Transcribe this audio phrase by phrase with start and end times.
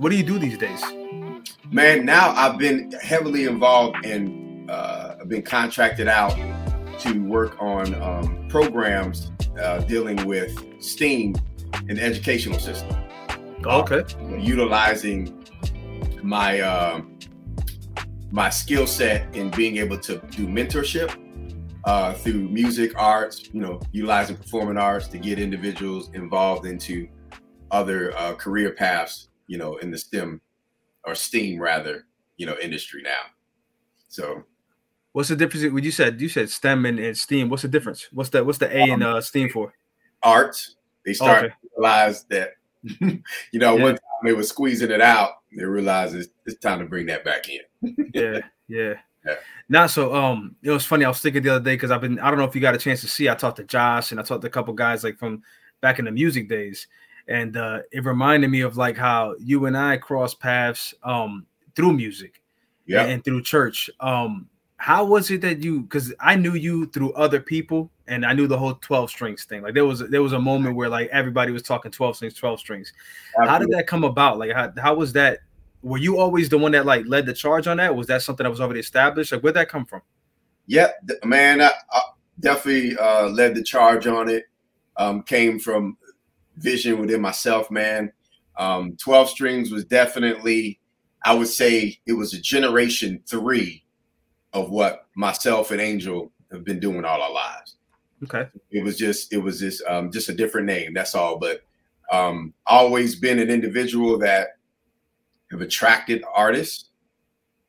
[0.00, 0.82] what do you do these days?
[1.70, 4.66] Man, now I've been heavily involved in.
[4.70, 6.34] Uh, I've been contracted out
[7.00, 11.34] to work on um, programs uh, dealing with STEAM
[11.88, 12.96] in the educational system.
[13.62, 14.02] Okay.
[14.18, 15.44] Uh, utilizing
[16.22, 17.02] my uh,
[18.30, 21.14] my skill set in being able to do mentorship
[21.84, 27.06] uh, through music, arts, you know, utilizing performing arts to get individuals involved into
[27.70, 30.40] other uh, career paths, you know, in the STEM
[31.04, 33.22] or STEAM rather, you know, industry now.
[34.08, 34.44] So,
[35.10, 35.72] what's the difference?
[35.72, 38.06] When you said you said STEM and, and STEAM, what's the difference?
[38.12, 38.46] What's that?
[38.46, 39.74] What's the A in uh, STEAM for?
[40.22, 40.76] Arts.
[41.04, 41.48] They start okay.
[41.48, 42.50] to realize that,
[42.82, 43.22] you
[43.54, 43.82] know, yeah.
[43.82, 47.24] one time they were squeezing it out, they realized it's, it's time to bring that
[47.24, 48.10] back in.
[48.14, 48.94] yeah, yeah.
[49.26, 49.34] Yeah.
[49.68, 51.04] Now, so um, it was funny.
[51.04, 52.20] I was thinking the other day because I've been.
[52.20, 53.28] I don't know if you got a chance to see.
[53.28, 55.42] I talked to Josh and I talked to a couple guys like from
[55.82, 56.86] back in the music days,
[57.30, 61.94] and uh, it reminded me of like how you and I crossed paths um through
[61.94, 62.42] music,
[62.86, 63.88] yeah, and, and through church.
[64.00, 65.80] Um, how was it that you?
[65.80, 69.62] Because I knew you through other people, and I knew the whole twelve strings thing.
[69.62, 72.60] Like there was there was a moment where like everybody was talking twelve strings, twelve
[72.60, 72.92] strings.
[73.38, 73.50] Absolutely.
[73.50, 74.38] How did that come about?
[74.38, 75.40] Like how how was that?
[75.82, 77.94] were you always the one that like led the charge on that?
[77.94, 79.32] Was that something that was already established?
[79.32, 80.02] Like where'd that come from?
[80.66, 82.00] Yep, man, I, I
[82.38, 84.44] definitely uh, led the charge on it.
[84.96, 85.96] Um, came from
[86.60, 88.12] vision within myself, man.
[88.56, 90.80] Um, 12 strings was definitely,
[91.24, 93.84] I would say it was a generation three
[94.52, 97.76] of what myself and Angel have been doing all our lives.
[98.24, 98.48] Okay.
[98.70, 100.92] It was just, it was just, um, just a different name.
[100.92, 101.38] That's all.
[101.38, 101.62] But
[102.10, 104.48] um, always been an individual that
[105.50, 106.90] have attracted artists,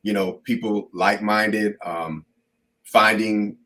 [0.02, 2.26] you know, people like-minded, um,
[2.84, 3.56] finding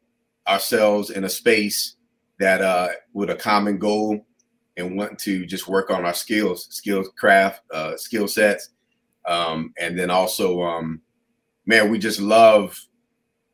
[0.47, 1.97] ourselves in a space
[2.39, 4.25] that uh, with a common goal
[4.77, 8.71] and want to just work on our skills, skills, craft, uh, skill sets,
[9.27, 11.01] um, and then also, um,
[11.67, 12.79] man, we just love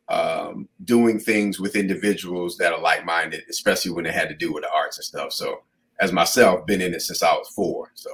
[0.09, 4.65] um, doing things with individuals that are like-minded, especially when it had to do with
[4.65, 5.33] the arts and stuff.
[5.33, 5.63] So,
[6.01, 7.91] as myself, been in it since I was four.
[7.95, 8.11] So,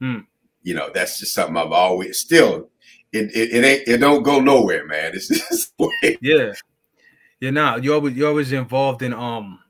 [0.00, 0.18] hmm
[0.62, 2.68] you know, that's just something I've always still.
[3.12, 5.12] It it, it ain't it don't go nowhere, man.
[5.14, 5.72] It's just
[6.20, 6.52] yeah,
[7.40, 7.50] yeah.
[7.50, 9.60] Now you always you're always involved in um.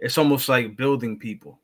[0.00, 1.60] It's almost like building people,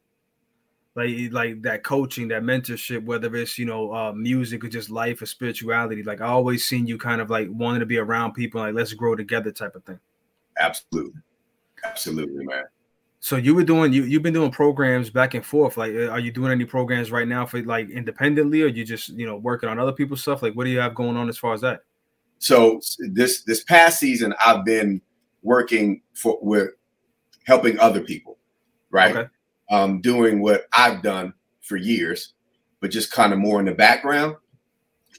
[0.97, 5.21] like like that coaching, that mentorship, whether it's you know uh, music or just life
[5.21, 6.03] or spirituality.
[6.03, 8.93] Like I always seen you kind of like wanting to be around people, like let's
[8.93, 9.99] grow together type of thing.
[10.59, 11.21] Absolutely,
[11.85, 12.65] absolutely, man.
[13.19, 15.77] So you were doing you you've been doing programs back and forth.
[15.77, 19.27] Like, are you doing any programs right now for like independently, or you just you
[19.27, 20.43] know working on other people's stuff?
[20.43, 21.81] Like, what do you have going on as far as that?
[22.39, 25.01] So this this past season, I've been
[25.43, 26.71] working for with
[27.47, 28.37] helping other people,
[28.91, 29.17] right?
[29.17, 29.31] Okay.
[29.71, 32.35] Um, doing what I've done for years,
[32.81, 34.37] but just kind of more in the background.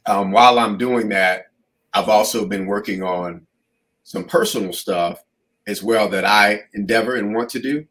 [0.06, 1.48] Um, while I'm doing that,
[1.94, 3.48] I've also been working on
[4.04, 5.24] some personal stuff
[5.68, 7.86] as well that I endeavor and want to do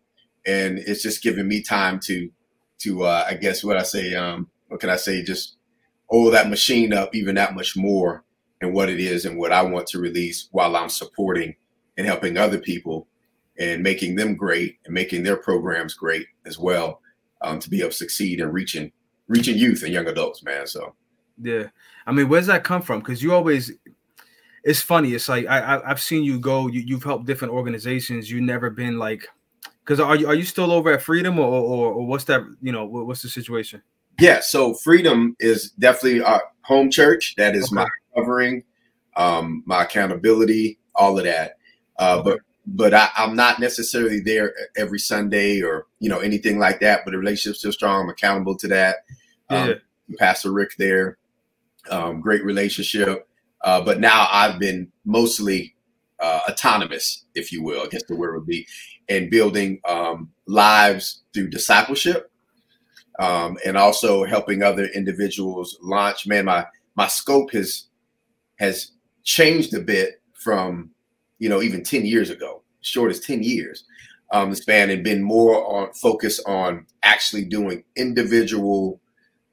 [0.47, 2.31] and it's just giving me time to
[2.81, 5.57] to uh, I guess what I say um, what can I say just
[6.13, 8.25] oil that machine up even that much more
[8.61, 11.57] and what it is and what I want to release while I'm supporting
[11.97, 13.09] and helping other people
[13.59, 17.01] and making them great and making their programs great as well
[17.43, 18.91] um, to be able to succeed and reaching
[19.29, 20.95] reaching youth and young adults man so
[21.41, 21.65] yeah
[22.07, 23.73] I mean where's that come from because you always
[24.65, 28.31] it's funny it's like I, I have seen you go you, you've helped different organizations
[28.31, 29.29] You've never been like
[29.85, 32.43] because are you are you still over at Freedom or, or, or what's that?
[32.63, 33.83] You know, what's the situation?
[34.19, 37.35] Yeah, so Freedom is definitely our home church.
[37.37, 37.75] That is okay.
[37.75, 38.65] my covering,
[39.17, 41.59] um, my accountability, all of that.
[41.99, 42.31] Uh, okay.
[42.31, 47.03] But but I, am not necessarily there every Sunday or you know anything like that.
[47.05, 48.03] But the relationship's still strong.
[48.03, 48.97] I'm accountable to that.
[49.51, 49.75] Um, yeah.
[50.19, 51.19] Pastor Rick there,
[51.91, 53.29] um, great relationship.
[53.63, 55.75] Uh, but now I've been mostly
[56.21, 58.67] uh, autonomous, if you will, I guess the word would be,
[59.09, 62.31] and building um, lives through discipleship
[63.19, 66.27] um, and also helping other individuals launch.
[66.27, 67.89] Man, my my scope has
[68.59, 70.91] has changed a bit from
[71.45, 73.85] you know even 10 years ago short as 10 years
[74.33, 78.99] um, the span and been more on focus on actually doing individual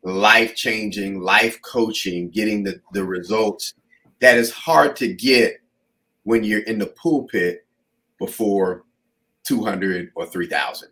[0.01, 3.73] life changing life coaching getting the, the results
[4.21, 5.59] that is hard to get
[6.23, 7.65] when you're in the pulpit
[8.19, 8.85] before
[9.43, 10.87] 200 or 3000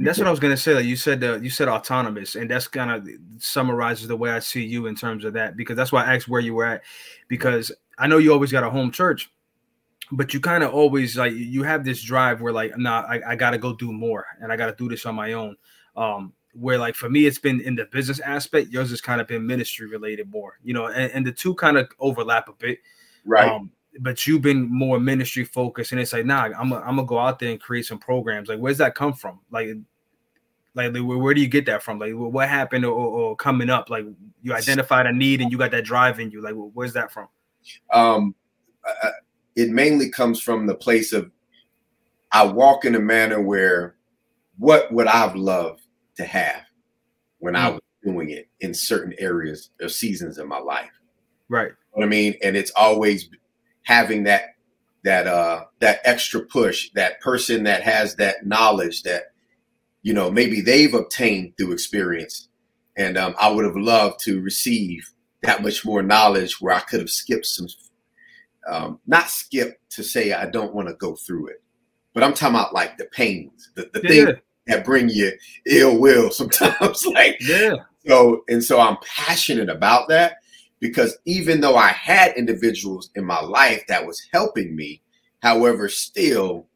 [0.00, 0.74] that's what I was gonna say.
[0.74, 3.08] Like you said, uh, you said autonomous, and that's kind of
[3.38, 5.56] summarizes the way I see you in terms of that.
[5.56, 6.82] Because that's why I asked where you were at,
[7.26, 9.28] because I know you always got a home church,
[10.12, 13.36] but you kind of always like you have this drive where like, nah, I, I
[13.36, 15.56] got to go do more, and I got to do this on my own.
[15.96, 19.26] Um, where like for me it's been in the business aspect yours has kind of
[19.26, 22.78] been ministry related more you know and, and the two kind of overlap a bit.
[23.24, 23.48] Right.
[23.48, 23.70] Um,
[24.00, 27.18] but you've been more ministry focused and it's like nah i'm gonna I'm gonna go
[27.18, 28.48] out there and create some programs.
[28.48, 29.40] Like where's that come from?
[29.50, 29.68] Like
[30.74, 31.98] like where, where do you get that from?
[31.98, 33.90] Like what happened or, or coming up?
[33.90, 34.06] Like
[34.42, 36.40] you identified a need and you got that drive in you.
[36.40, 37.28] Like where's that from?
[37.92, 38.34] Um
[39.58, 41.30] it mainly comes from the place of
[42.32, 43.96] i walk in a manner where
[44.58, 45.82] what would I've loved
[46.16, 46.62] to have
[47.38, 47.58] when mm.
[47.58, 50.90] I was doing it in certain areas or seasons of my life.
[51.48, 51.72] Right.
[51.92, 52.34] what I mean?
[52.42, 53.30] And it's always
[53.84, 54.54] having that
[55.04, 59.32] that uh that extra push, that person that has that knowledge that
[60.02, 62.48] you know maybe they've obtained through experience.
[62.96, 65.08] And um, I would have loved to receive
[65.42, 67.68] that much more knowledge where I could have skipped some
[68.68, 71.62] um, not skip to say I don't want to go through it,
[72.14, 74.08] but I'm talking about like the pains, the, the yeah.
[74.08, 74.36] thing
[74.66, 75.32] that bring you
[75.66, 77.06] ill will sometimes.
[77.06, 77.76] like, yeah.
[78.06, 80.36] So, and so I'm passionate about that
[80.80, 85.02] because even though I had individuals in my life that was helping me,
[85.42, 86.66] however, still,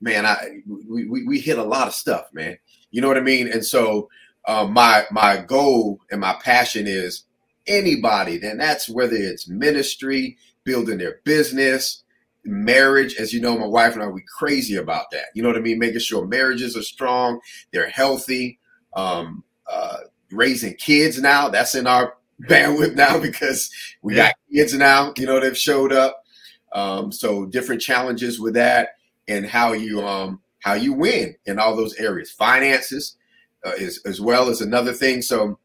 [0.00, 2.56] man, I we, we, we hit a lot of stuff, man.
[2.90, 3.48] You know what I mean?
[3.48, 4.08] And so
[4.46, 7.24] um, my my goal and my passion is
[7.66, 12.02] anybody, then that's whether it's ministry, building their business,
[12.44, 15.26] marriage, as you know, my wife and I, we crazy about that.
[15.34, 15.78] You know what I mean?
[15.78, 17.40] Making sure marriages are strong,
[17.72, 18.58] they're healthy.
[18.94, 19.98] Um, uh,
[20.30, 22.14] raising kids now, that's in our
[22.48, 23.70] bandwidth now because
[24.02, 25.12] we got kids now.
[25.16, 26.24] You know, they've showed up.
[26.72, 28.96] Um, so different challenges with that,
[29.28, 32.30] and how you um how you win in all those areas.
[32.30, 33.16] Finances
[33.64, 35.20] uh, is as well as another thing.
[35.22, 35.58] So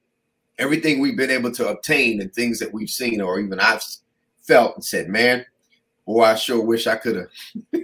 [0.57, 3.83] everything we've been able to obtain and things that we've seen, or even I've
[4.47, 5.45] felt and said, man
[6.07, 7.27] boy, I sure wish I could have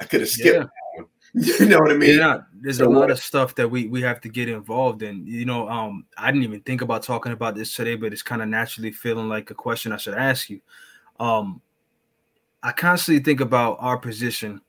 [0.00, 0.68] I could have skipped.
[0.96, 1.04] Yeah.
[1.60, 2.18] you know what I mean?
[2.18, 5.26] Yeah, there's so, a lot of stuff that we we have to get involved in.
[5.26, 8.40] You know, um, I didn't even think about talking about this today, but it's kind
[8.40, 10.60] of naturally feeling like a question I should ask you.
[11.20, 11.60] Um,
[12.62, 14.62] I constantly think about our position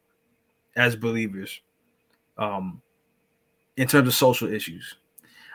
[0.75, 1.61] as believers,
[2.37, 2.81] um,
[3.77, 4.95] in terms of social issues.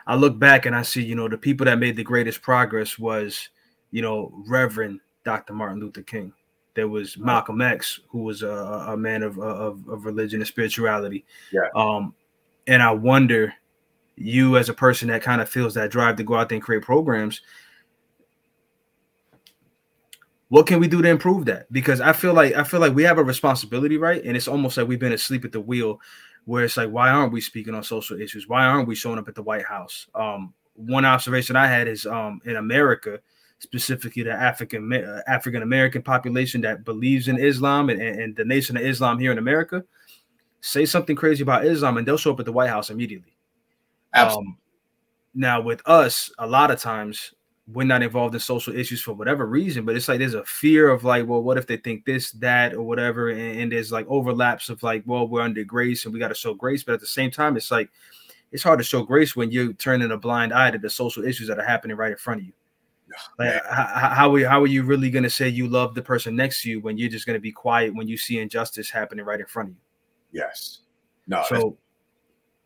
[0.07, 2.97] I look back and I see, you know, the people that made the greatest progress
[2.97, 3.49] was,
[3.91, 5.53] you know, Reverend Dr.
[5.53, 6.31] Martin Luther King.
[6.75, 11.25] There was Malcolm X, who was a, a man of, of, of religion and spirituality.
[11.51, 11.69] Yeah.
[11.75, 12.13] Um,
[12.67, 13.53] and I wonder,
[14.15, 16.63] you as a person that kind of feels that drive to go out there and
[16.63, 17.41] create programs,
[20.49, 21.71] what can we do to improve that?
[21.71, 24.23] Because I feel like I feel like we have a responsibility, right?
[24.23, 25.99] And it's almost like we've been asleep at the wheel,
[26.45, 28.47] where it's like, why aren't we speaking on social issues?
[28.47, 30.07] Why aren't we showing up at the White House?
[30.13, 33.19] Um, one observation I had is um, in America,
[33.65, 38.77] specifically the African uh, African American population that believes in Islam and, and, the Nation
[38.77, 39.83] of Islam here in America,
[40.61, 43.35] say something crazy about Islam and they'll show up at the White House immediately.
[44.13, 44.51] Absolutely.
[44.51, 44.57] Um,
[45.33, 47.33] now, with us, a lot of times
[47.67, 50.87] we're not involved in social issues for whatever reason, but it's like there's a fear
[50.89, 54.05] of like, well, what if they think this, that, or whatever, and, and there's like
[54.07, 56.99] overlaps of like, well, we're under grace and we got to show grace, but at
[57.01, 57.89] the same time, it's like
[58.51, 61.47] it's hard to show grace when you're turning a blind eye to the social issues
[61.47, 62.53] that are happening right in front of you.
[63.37, 66.35] Like, how, how, are, how are you really going to say you love the person
[66.35, 69.25] next to you when you're just going to be quiet when you see injustice happening
[69.25, 69.81] right in front of you?
[70.41, 70.79] Yes.
[71.27, 71.43] No.
[71.47, 71.77] So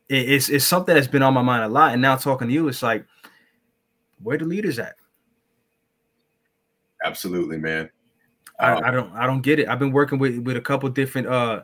[0.09, 1.93] it, it's it's something that's been on my mind a lot.
[1.93, 3.05] And now talking to you, it's like,
[4.21, 4.95] where the leaders at?
[7.03, 7.89] Absolutely, man.
[8.59, 9.69] I, um, I don't I don't get it.
[9.69, 11.63] I've been working with with a couple different uh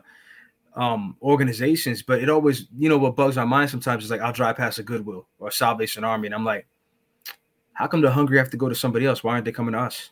[0.74, 4.32] um organizations, but it always, you know, what bugs my mind sometimes is like I'll
[4.32, 6.66] drive past a Goodwill or a Salvation Army, and I'm like,
[7.76, 9.22] how come the hungry have to go to somebody else?
[9.22, 10.10] Why aren't they coming to us?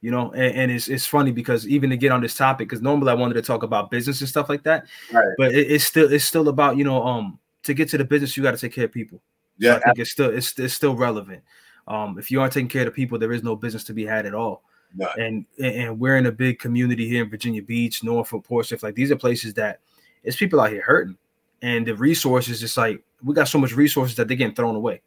[0.00, 2.82] You know, and, and it's it's funny because even to get on this topic, because
[2.82, 5.34] normally I wanted to talk about business and stuff like that, right.
[5.38, 8.36] but it, it's still it's still about you know um to get to the business
[8.36, 9.20] you got to take care of people.
[9.58, 11.42] Yeah, so I think it's still it's it's still relevant.
[11.88, 14.06] Um, if you aren't taking care of the people, there is no business to be
[14.06, 14.62] had at all.
[14.94, 15.08] No.
[15.18, 18.84] And and we're in a big community here in Virginia Beach, Norfolk, Portsmouth.
[18.84, 19.80] Like these are places that
[20.22, 21.16] it's people out here hurting,
[21.62, 22.62] and the resources.
[22.62, 25.02] It's like we got so much resources that they're getting thrown away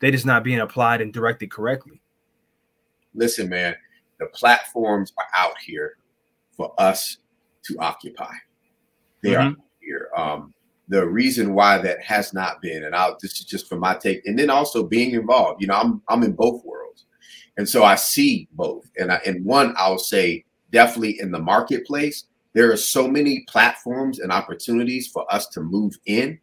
[0.00, 2.00] they just not being applied and directed correctly.
[3.14, 3.74] Listen, man,
[4.18, 5.96] the platforms are out here
[6.56, 7.18] for us
[7.64, 8.32] to occupy.
[9.22, 9.60] They mm-hmm.
[9.60, 10.10] are here.
[10.16, 10.54] Um,
[10.88, 14.26] the reason why that has not been, and I'll this is just for my take,
[14.26, 15.62] and then also being involved.
[15.62, 17.06] You know, I'm I'm in both worlds,
[17.56, 18.90] and so I see both.
[18.98, 24.18] And I, and one, I'll say definitely in the marketplace, there are so many platforms
[24.18, 26.38] and opportunities for us to move in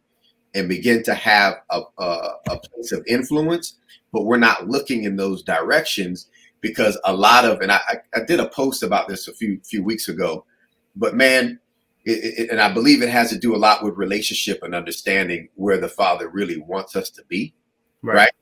[0.54, 3.78] and begin to have a, a, a place of influence,
[4.12, 6.28] but we're not looking in those directions
[6.60, 7.80] because a lot of and I,
[8.14, 10.44] I did a post about this a few few weeks ago,
[10.94, 11.58] but man,
[12.04, 15.48] it, it, and I believe it has to do a lot with relationship and understanding
[15.54, 17.54] where the Father really wants us to be,
[18.02, 18.14] right?
[18.14, 18.32] right?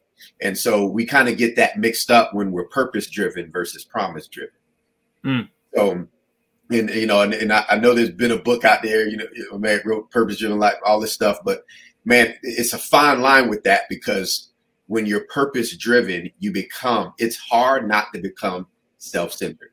[0.41, 4.27] And so we kind of get that mixed up when we're purpose driven versus promise
[4.29, 4.55] driven.
[5.25, 5.49] Mm.
[5.75, 6.07] So,
[6.71, 9.17] and you know, and, and I, I, know there's been a book out there, you
[9.17, 11.65] know, man wrote purpose driven life, all this stuff, but
[12.05, 14.51] man, it's a fine line with that because
[14.87, 17.13] when you're purpose driven, you become.
[17.19, 18.67] It's hard not to become
[18.99, 19.71] self centered.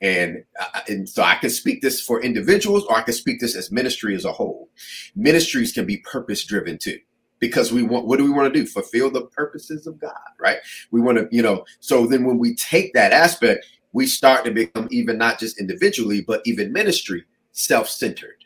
[0.00, 3.56] And, uh, and so I can speak this for individuals or I can speak this
[3.56, 4.68] as ministry as a whole.
[5.16, 6.98] Ministries can be purpose driven too
[7.40, 10.58] because we want what do we want to do fulfill the purposes of god right
[10.90, 14.50] we want to you know so then when we take that aspect we start to
[14.50, 18.44] become even not just individually but even ministry self-centered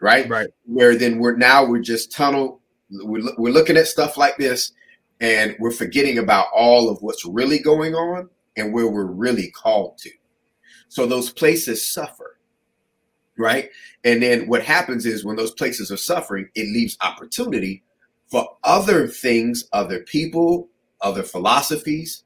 [0.00, 0.28] right?
[0.28, 0.48] Right.
[0.64, 2.60] Where then we're now we're just tunnel
[2.90, 4.72] we're, we're looking at stuff like this
[5.20, 9.98] and we're forgetting about all of what's really going on and where we're really called
[9.98, 10.10] to.
[10.88, 12.36] So those places suffer
[13.38, 13.70] right?
[14.04, 17.82] And then what happens is when those places are suffering it leaves opportunity
[18.30, 20.68] for other things, other people,
[21.00, 22.24] other philosophies,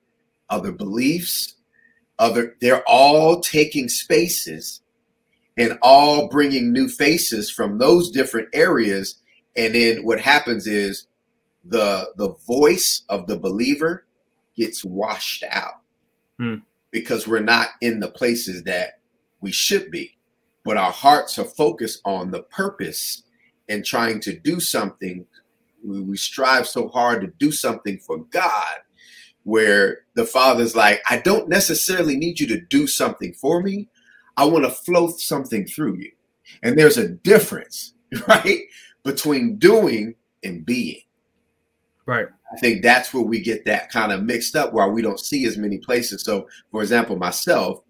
[0.49, 1.55] other beliefs,
[2.19, 4.80] other they're all taking spaces
[5.61, 9.21] and all bringing new faces from those different areas
[9.57, 11.07] and then what happens is
[11.65, 14.07] the the voice of the believer
[14.57, 15.81] gets washed out
[16.39, 16.57] hmm.
[16.91, 19.01] because we're not in the places that
[19.41, 20.17] we should be
[20.65, 23.23] but our hearts are focused on the purpose
[23.69, 25.27] and trying to do something
[25.85, 28.79] we, we strive so hard to do something for God
[29.45, 33.89] where the father's like, I don't necessarily need you to do something for me.
[34.37, 36.11] I want to flow something through you.
[36.63, 37.95] And there's a difference,
[38.29, 38.61] right,
[39.05, 41.03] between doing and being.
[42.07, 42.27] Right.
[42.53, 45.47] I think that's where we get that kind of mixed up where we don't see
[45.47, 46.25] as many places.
[46.25, 47.83] So, for example, myself,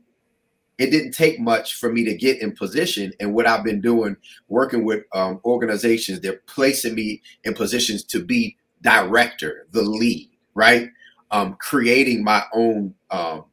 [0.77, 3.13] it didn't take much for me to get in position.
[3.21, 4.17] And what I've been doing,
[4.49, 10.89] working with um, organizations, they're placing me in positions to be director, the lead, right?
[11.31, 13.45] Um, creating my own um,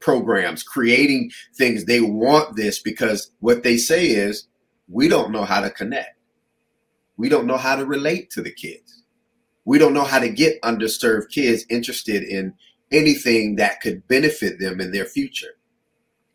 [0.00, 1.84] programs, creating things.
[1.84, 4.46] They want this because what they say is,
[4.88, 6.16] we don't know how to connect.
[7.16, 9.02] We don't know how to relate to the kids.
[9.64, 12.54] We don't know how to get underserved kids interested in
[12.90, 15.58] anything that could benefit them in their future.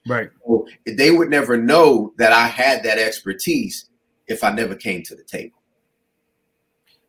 [0.06, 0.30] Right.
[0.46, 3.90] So they would never know that I had that expertise
[4.28, 5.58] if I never came to the table.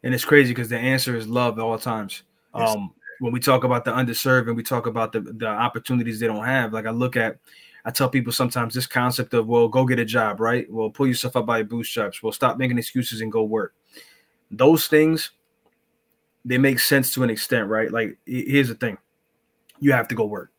[0.02, 2.22] And it's crazy because the answer is love at all times.
[2.56, 2.70] Yes.
[2.70, 2.94] Um,
[3.24, 6.44] when we talk about the underserved and we talk about the, the opportunities they don't
[6.44, 7.38] have, like I look at,
[7.86, 10.70] I tell people sometimes this concept of, well, go get a job, right?
[10.70, 12.22] Well, pull yourself up by your bootstraps.
[12.22, 13.72] Well, stop making excuses and go work.
[14.50, 15.30] Those things,
[16.44, 17.90] they make sense to an extent, right?
[17.90, 18.98] Like, here's the thing
[19.80, 20.50] you have to go work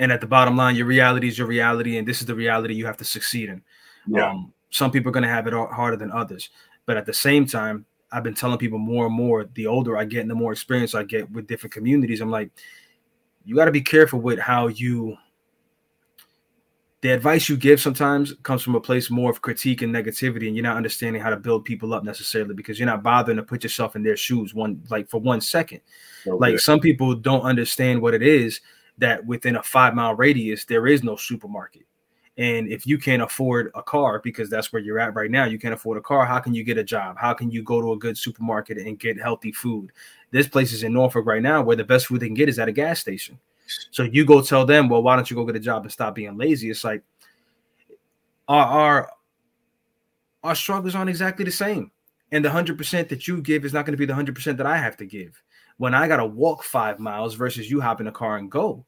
[0.00, 2.72] and at the bottom line, your reality is your reality, and this is the reality
[2.72, 3.62] you have to succeed in.
[4.06, 4.30] Yeah.
[4.30, 6.48] Um, some people are going to have it harder than others,
[6.86, 9.44] but at the same time, I've been telling people more and more.
[9.54, 12.50] The older I get, and the more experience I get with different communities, I'm like,
[13.44, 15.16] you got to be careful with how you.
[17.02, 20.56] The advice you give sometimes comes from a place more of critique and negativity, and
[20.56, 23.62] you're not understanding how to build people up necessarily because you're not bothering to put
[23.62, 25.80] yourself in their shoes one like for one second.
[26.26, 26.36] Okay.
[26.36, 28.60] Like some people don't understand what it is
[28.98, 31.82] that within a five mile radius there is no supermarket
[32.38, 35.58] and if you can't afford a car because that's where you're at right now you
[35.58, 37.16] can't afford a car how can you get a job?
[37.18, 39.92] How can you go to a good supermarket and get healthy food?
[40.30, 42.58] This place is in norfolk right now where the best food they can get is
[42.58, 43.38] at a gas station.
[43.90, 46.14] So you go tell them well why don't you go get a job and stop
[46.14, 46.70] being lazy?
[46.70, 47.02] It's like
[48.48, 49.10] our our,
[50.42, 51.90] our struggles aren't exactly the same.
[52.32, 54.76] And the 100% that you give is not going to be the 100% that i
[54.76, 55.40] have to give.
[55.76, 58.84] When I got to walk five miles versus you hop in a car and go.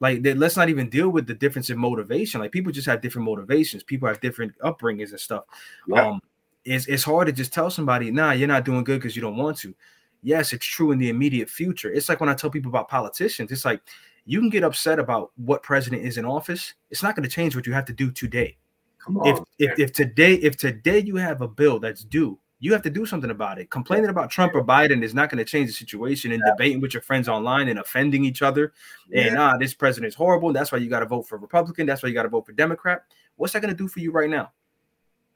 [0.00, 2.40] Like, let's not even deal with the difference in motivation.
[2.40, 3.82] Like, people just have different motivations.
[3.82, 5.44] People have different upbringings and stuff.
[5.88, 6.08] Yeah.
[6.08, 6.20] Um,
[6.64, 9.36] it's, it's hard to just tell somebody, nah, you're not doing good because you don't
[9.36, 9.74] want to.
[10.22, 11.92] Yes, it's true in the immediate future.
[11.92, 13.80] It's like when I tell people about politicians, it's like
[14.24, 16.74] you can get upset about what president is in office.
[16.90, 18.56] It's not going to change what you have to do today.
[18.98, 22.72] Come on, if, if, if today if today you have a bill that's due you
[22.72, 23.70] have to do something about it.
[23.70, 26.52] Complaining about Trump or Biden is not going to change the situation and yeah.
[26.52, 28.72] debating with your friends online and offending each other.
[29.10, 29.26] Yeah.
[29.26, 30.52] And ah, this president is horrible.
[30.52, 31.86] That's why you got to vote for Republican.
[31.86, 33.02] That's why you got to vote for Democrat.
[33.36, 34.52] What's that going to do for you right now?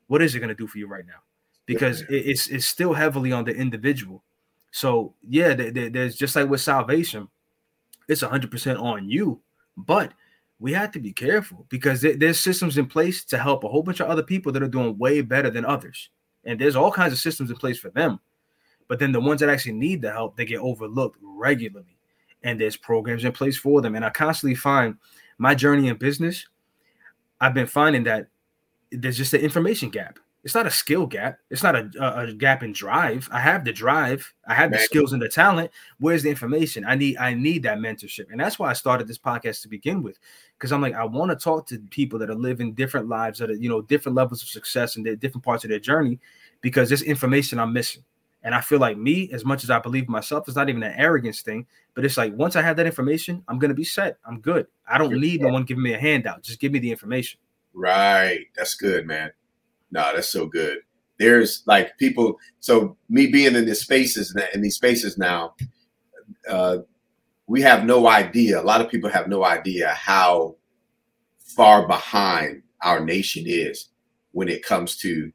[0.07, 1.23] What is it going to do for you right now?
[1.67, 2.21] Because yeah.
[2.25, 4.25] it's it's still heavily on the individual.
[4.71, 7.29] So yeah, there's just like with salvation,
[8.09, 9.41] it's 100% on you.
[9.77, 10.13] But
[10.59, 14.01] we have to be careful because there's systems in place to help a whole bunch
[14.01, 16.09] of other people that are doing way better than others
[16.45, 18.21] and there's all kinds of systems in place for them.
[18.89, 21.97] But then the ones that actually need the help, they get overlooked regularly.
[22.43, 23.95] And there's programs in place for them.
[23.95, 24.97] And I constantly find
[25.39, 26.47] my journey in business,
[27.41, 28.29] I've been finding that
[28.91, 30.19] there's just an information gap.
[30.43, 31.39] It's not a skill gap.
[31.51, 33.29] It's not a, a, a gap in drive.
[33.31, 34.33] I have the drive.
[34.49, 35.71] I have the skills and the talent.
[35.99, 36.85] Where's the information?
[36.87, 40.03] I need I need that mentorship, and that's why I started this podcast to begin
[40.03, 40.19] with,
[40.57, 43.51] because I'm like I want to talk to people that are living different lives that
[43.51, 46.19] are you know different levels of success and different parts of their journey,
[46.63, 48.05] because this information I'm missing.
[48.43, 50.95] And I feel like me, as much as I believe myself, it's not even an
[50.97, 54.17] arrogance thing, but it's like once I have that information, I'm gonna be set.
[54.25, 54.67] I'm good.
[54.89, 56.43] I don't need no one giving me a handout.
[56.43, 57.39] Just give me the information.
[57.75, 58.47] Right.
[58.57, 59.33] That's good, man.
[59.91, 60.79] No, that's so good.
[61.19, 62.39] There's like people.
[62.61, 65.55] So me being in these spaces in these spaces now,
[66.49, 66.79] uh,
[67.47, 68.61] we have no idea.
[68.61, 70.57] A lot of people have no idea how
[71.39, 73.91] far behind our nation is
[74.33, 75.33] when it comes to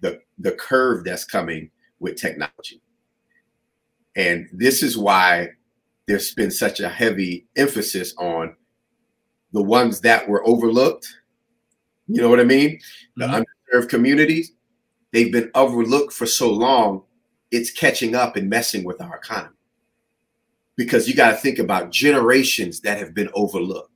[0.00, 2.80] the the curve that's coming with technology.
[4.14, 5.48] And this is why
[6.06, 8.54] there's been such a heavy emphasis on
[9.52, 11.06] the ones that were overlooked.
[12.06, 12.78] You know what I mean?
[13.16, 13.46] The
[13.78, 14.52] mm-hmm communities,
[15.12, 17.02] they've been overlooked for so long,
[17.50, 19.54] it's catching up and messing with our economy.
[20.76, 23.90] Because you got to think about generations that have been overlooked.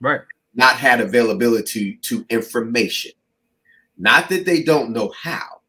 [0.00, 0.20] Right.
[0.54, 3.12] Not had availability to, information.
[3.96, 5.62] Not that they don't know how,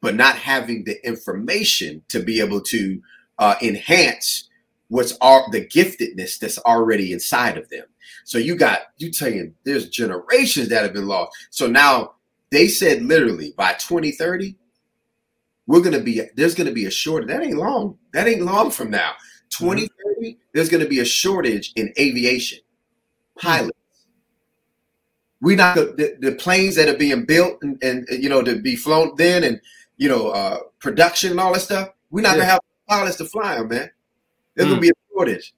[0.00, 3.02] but not having the information to be able to
[3.38, 4.48] uh, enhance
[4.88, 7.84] what's all the giftedness that's already inside of them.
[8.24, 11.36] So you got you saying there's generations that have been lost.
[11.50, 12.14] So now
[12.50, 14.56] they said literally by 2030,
[15.66, 17.28] we're gonna be there's gonna be a shortage.
[17.28, 17.96] That ain't long.
[18.12, 19.12] That ain't long from now.
[19.50, 20.40] 2030, mm-hmm.
[20.52, 22.58] there's gonna be a shortage in aviation
[23.38, 23.78] pilots.
[25.40, 28.76] We not the, the, planes that are being built and, and, you know to be
[28.76, 29.60] flown then and
[29.96, 31.90] you know uh, production and all that stuff.
[32.10, 32.42] We're not yeah.
[32.42, 33.90] gonna have pilots to fly them, man.
[34.54, 34.72] There's mm.
[34.72, 35.54] gonna be a shortage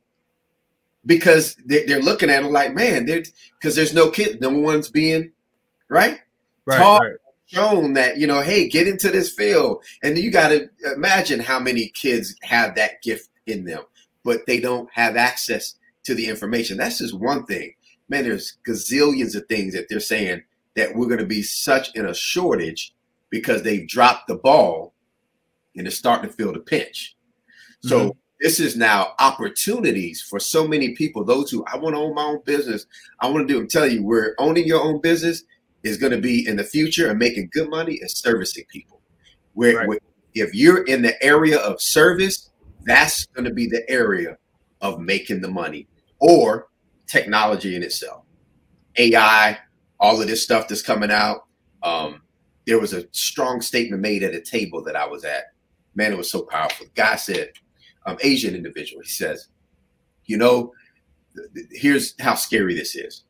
[1.07, 5.33] because they, are looking at them like, man, because there's no kid, no one's being
[5.89, 6.21] right
[6.67, 7.13] right, taught, right.
[7.47, 11.59] shown that you know, hey, get into this field, and you got to imagine how
[11.59, 13.83] many kids have that gift in them,
[14.25, 16.77] but they don't have access to the information.
[16.77, 17.75] That's just one thing.
[18.09, 20.43] Man, there's gazillions of things that they're saying
[20.75, 22.95] that we're going to be such in a shortage
[23.31, 24.93] because they've dropped the ball
[25.77, 27.17] and it's starting to feel the pinch.
[27.81, 28.19] So mm-hmm.
[28.41, 31.25] this is now opportunities for so many people.
[31.25, 32.87] Those who I want to own my own business,
[33.21, 33.61] I want to do.
[33.61, 35.45] I'm telling you, we're owning your own business
[35.83, 39.01] is going to be in the future and making good money is servicing people.
[39.55, 39.89] Where, right.
[39.89, 39.99] where
[40.35, 42.51] if you're in the area of service,
[42.85, 44.37] that's going to be the area
[44.81, 45.87] of making the money
[46.19, 46.69] or
[47.07, 48.25] technology in itself.
[48.97, 49.59] AI,
[50.01, 51.47] all of this stuff that's coming out.
[51.83, 52.23] Um,
[52.67, 55.45] there was a strong statement made at a table that I was at.
[55.95, 56.87] Man, it was so powerful.
[56.87, 57.51] The guy said,
[58.07, 59.49] um, Asian individual, he says,
[60.27, 60.73] you know,
[61.37, 63.25] th- th- here's how scary this is.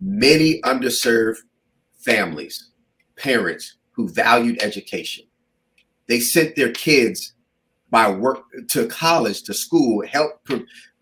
[0.00, 1.38] Many underserved
[1.98, 2.70] families,
[3.16, 5.24] parents who valued education.
[6.06, 7.34] They sent their kids
[7.90, 10.46] by work to college, to school, help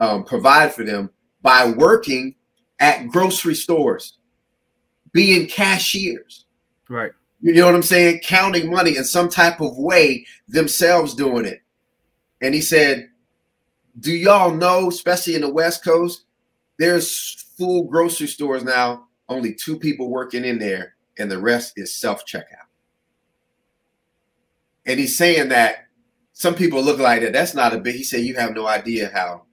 [0.01, 1.11] um, provide for them
[1.43, 2.35] by working
[2.81, 4.19] at grocery stores,
[5.13, 6.47] being cashiers.
[6.89, 7.13] Right.
[7.41, 8.21] You know what I'm saying?
[8.25, 11.63] Counting money in some type of way, themselves doing it.
[12.41, 13.09] And he said,
[14.01, 16.25] Do y'all know, especially in the West Coast,
[16.79, 21.97] there's full grocery stores now only two people working in there, and the rest is
[21.97, 22.69] self checkout.
[24.87, 25.87] And he's saying that
[26.33, 27.33] some people look like that.
[27.33, 27.97] That's not a big.
[27.97, 29.47] He said you have no idea how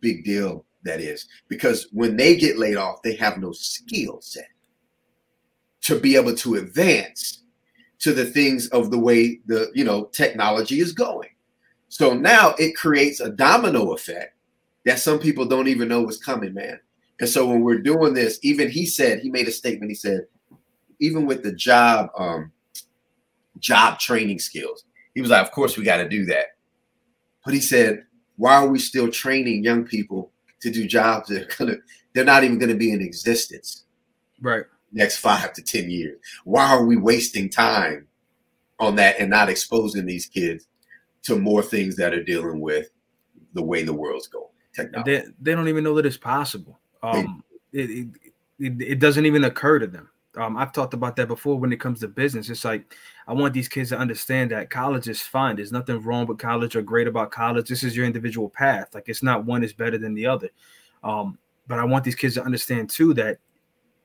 [0.00, 4.48] big deal that is because when they get laid off, they have no skill set
[5.82, 7.42] to be able to advance
[8.00, 11.28] to the things of the way the you know technology is going.
[11.88, 14.34] So now it creates a domino effect
[14.84, 16.80] that some people don't even know is coming, man.
[17.22, 19.92] And so when we're doing this, even he said, he made a statement.
[19.92, 20.26] He said,
[20.98, 22.50] even with the job, um,
[23.60, 24.82] job training skills,
[25.14, 26.46] he was like, of course we got to do that.
[27.44, 28.06] But he said,
[28.38, 30.32] why are we still training young people
[30.62, 31.76] to do jobs that are gonna,
[32.12, 33.84] they're not even going to be in existence?
[34.40, 34.64] Right.
[34.90, 36.18] Next five to 10 years.
[36.42, 38.08] Why are we wasting time
[38.80, 40.66] on that and not exposing these kids
[41.22, 42.88] to more things that are dealing with
[43.54, 44.46] the way the world's going?
[44.74, 45.18] Technology.
[45.18, 46.80] They, they don't even know that it's possible.
[47.02, 48.08] Um, it,
[48.58, 50.08] it, it, doesn't even occur to them.
[50.36, 52.48] Um, I've talked about that before when it comes to business.
[52.48, 52.94] It's like
[53.26, 55.56] I want these kids to understand that college is fine.
[55.56, 57.68] There's nothing wrong with college or great about college.
[57.68, 58.94] This is your individual path.
[58.94, 60.50] Like it's not one is better than the other.
[61.02, 63.38] Um, but I want these kids to understand too that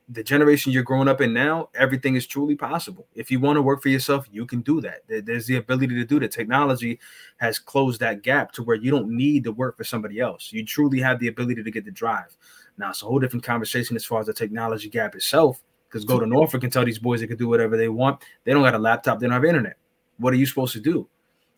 [0.09, 3.07] the generation you're growing up in now, everything is truly possible.
[3.13, 5.01] If you want to work for yourself, you can do that.
[5.07, 6.31] There's the ability to do that.
[6.31, 6.99] Technology
[7.37, 10.53] has closed that gap to where you don't need to work for somebody else.
[10.53, 12.37] You truly have the ability to get the drive.
[12.77, 16.19] Now it's a whole different conversation as far as the technology gap itself, Because go
[16.19, 18.21] to Norfolk and tell these boys they can do whatever they want.
[18.43, 19.77] They don't got a laptop, they don't have internet.
[20.17, 21.07] What are you supposed to do?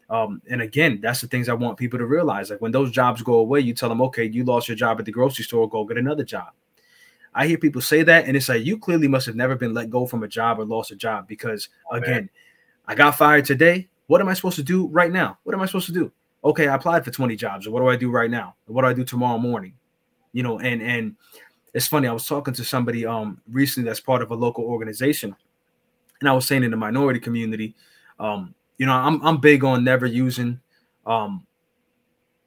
[0.10, 2.50] Um, and again, that's the things I want people to realize.
[2.50, 5.06] Like when those jobs go away, you tell them, okay, you lost your job at
[5.06, 6.50] the grocery store, go get another job.
[7.34, 9.92] I hear people say that, and it's like you clearly must have never been let
[9.92, 12.30] go from a job or lost a job because oh, again.
[12.90, 13.88] I got fired today.
[14.08, 15.38] What am I supposed to do right now?
[15.44, 16.12] What am I supposed to do?
[16.44, 17.70] Okay, I applied for 20 jobs.
[17.70, 18.56] What do I do right now?
[18.66, 19.74] What do I do tomorrow morning?
[20.34, 21.16] You know, and and
[21.74, 22.08] it's funny.
[22.08, 25.36] I was talking to somebody um recently that's part of a local organization,
[26.20, 27.76] and I was saying in the minority community,
[28.20, 30.60] um, you know, I'm I'm big on never using
[31.06, 31.46] um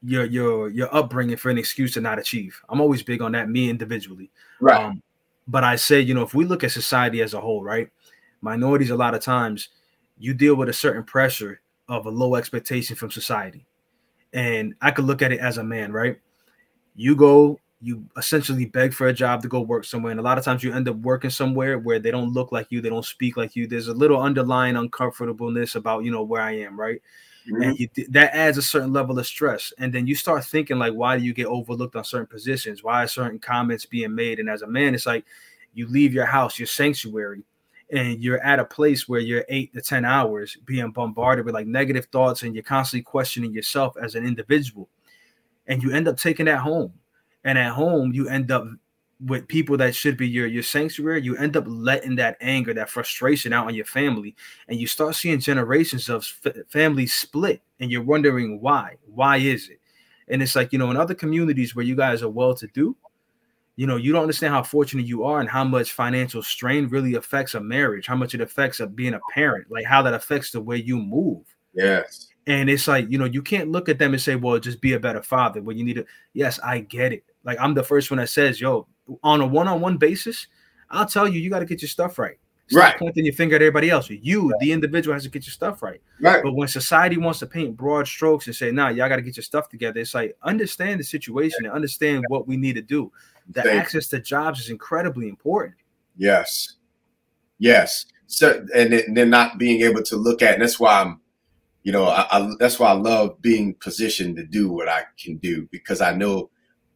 [0.03, 2.61] your your your upbringing for an excuse to not achieve.
[2.69, 4.31] I'm always big on that, me individually.
[4.61, 4.83] Right.
[4.83, 5.03] Um,
[5.49, 7.89] but I say, you know, if we look at society as a whole, right,
[8.41, 9.69] minorities a lot of times
[10.19, 13.67] you deal with a certain pressure of a low expectation from society.
[14.33, 16.19] And I could look at it as a man, right?
[16.95, 20.13] You go you essentially beg for a job to go work somewhere.
[20.13, 22.69] And a lot of times you end up working somewhere where they don't look like
[22.71, 23.67] you, they don't speak like you.
[23.67, 27.03] There's a little underlying uncomfortableness about, you know, where I am, right?
[27.51, 27.63] Mm-hmm.
[27.63, 29.73] And you, that adds a certain level of stress.
[29.79, 32.85] And then you start thinking, like, why do you get overlooked on certain positions?
[32.85, 34.39] Why are certain comments being made?
[34.39, 35.25] And as a man, it's like
[35.75, 37.43] you leave your house, your sanctuary,
[37.91, 41.67] and you're at a place where you're eight to 10 hours being bombarded with like
[41.67, 44.89] negative thoughts and you're constantly questioning yourself as an individual.
[45.67, 46.93] And you end up taking that home
[47.45, 48.67] and at home you end up
[49.25, 51.23] with people that should be your your sanctuary.
[51.23, 54.35] You end up letting that anger that frustration out on your family.
[54.69, 57.63] And you start seeing generations of f- families split.
[57.81, 58.97] And you're wondering why.
[59.07, 59.81] Why is it?
[60.29, 62.97] And it's like you know in other communities where you guys are well to do
[63.77, 67.15] you know you don't understand how fortunate you are and how much financial strain really
[67.15, 70.51] affects a marriage how much it affects a, being a parent like how that affects
[70.51, 71.43] the way you move.
[71.75, 72.29] Yes.
[72.47, 74.93] And it's like you know you can't look at them and say well just be
[74.93, 76.07] a better father well you need to.
[76.35, 78.87] Yes i get it like I'm the first one that says, "Yo,
[79.23, 80.47] on a one-on-one basis,
[80.91, 82.99] I'll tell you, you got to get your stuff right." Stop right.
[82.99, 84.09] pointing your finger at everybody else.
[84.09, 84.61] You, right.
[84.61, 86.01] the individual, has to get your stuff right.
[86.21, 86.43] Right.
[86.43, 89.37] But when society wants to paint broad strokes and say, "Nah, y'all got to get
[89.37, 93.13] your stuff together," it's like understand the situation and understand what we need to do.
[93.51, 95.75] The Thank access to jobs is incredibly important.
[96.17, 96.77] Yes.
[97.59, 98.07] Yes.
[98.27, 101.21] So, and then not being able to look at, and that's why I'm,
[101.83, 105.37] you know, I, I, that's why I love being positioned to do what I can
[105.37, 106.49] do because I know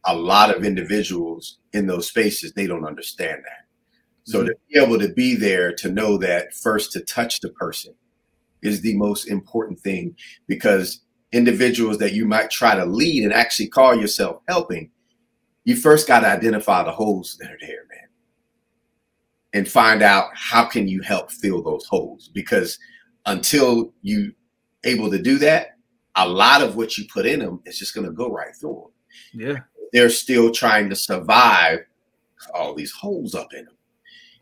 [0.07, 3.65] a lot of individuals in those spaces they don't understand that.
[4.23, 4.47] So mm-hmm.
[4.47, 7.93] to be able to be there to know that first to touch the person
[8.61, 10.15] is the most important thing
[10.47, 14.89] because individuals that you might try to lead and actually call yourself helping
[15.65, 18.07] you first got to identify the holes that are there man
[19.53, 22.29] and find out how can you help fill those holes?
[22.33, 22.79] Because
[23.25, 24.33] until you
[24.85, 25.77] able to do that
[26.17, 28.89] a lot of what you put in them is just going to go right through
[29.33, 29.59] them yeah
[29.93, 31.79] they're still trying to survive
[32.53, 33.75] all these holes up in them.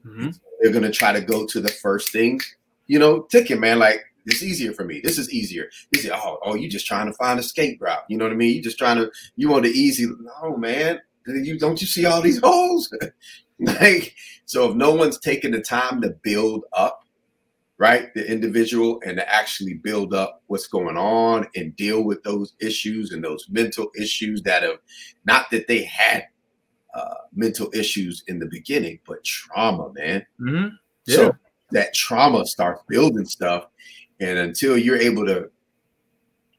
[0.06, 0.30] Mm-hmm.
[0.60, 2.40] They're gonna try to go to the first thing,
[2.88, 3.80] you know, ticket, man.
[3.80, 5.02] Like it's easier for me.
[5.04, 5.70] This is easier.
[5.92, 8.04] This is oh, oh, you just trying to find a skate route.
[8.10, 8.56] You know what I mean?
[8.56, 10.08] You just trying to you want the easy.
[10.42, 11.00] No, man.
[11.28, 12.92] You don't you see all these holes?
[13.60, 17.05] like so, if no one's taking the time to build up
[17.78, 18.14] right?
[18.14, 23.12] The individual and to actually build up what's going on and deal with those issues
[23.12, 24.80] and those mental issues that have
[25.26, 26.26] not that they had
[26.94, 30.26] uh, mental issues in the beginning, but trauma, man.
[30.40, 30.68] Mm-hmm.
[31.06, 31.16] Yeah.
[31.16, 31.36] So
[31.72, 33.66] that trauma starts building stuff.
[34.22, 35.50] And until you're able to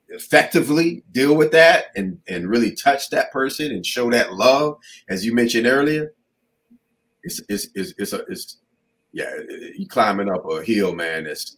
[0.09, 4.77] effectively deal with that and, and really touch that person and show that love,
[5.09, 6.13] as you mentioned earlier,
[7.23, 8.59] it's, it's, it's, it's, a, it's
[9.17, 9.31] yeah,
[9.75, 11.27] you climbing up a hill, man.
[11.27, 11.57] It's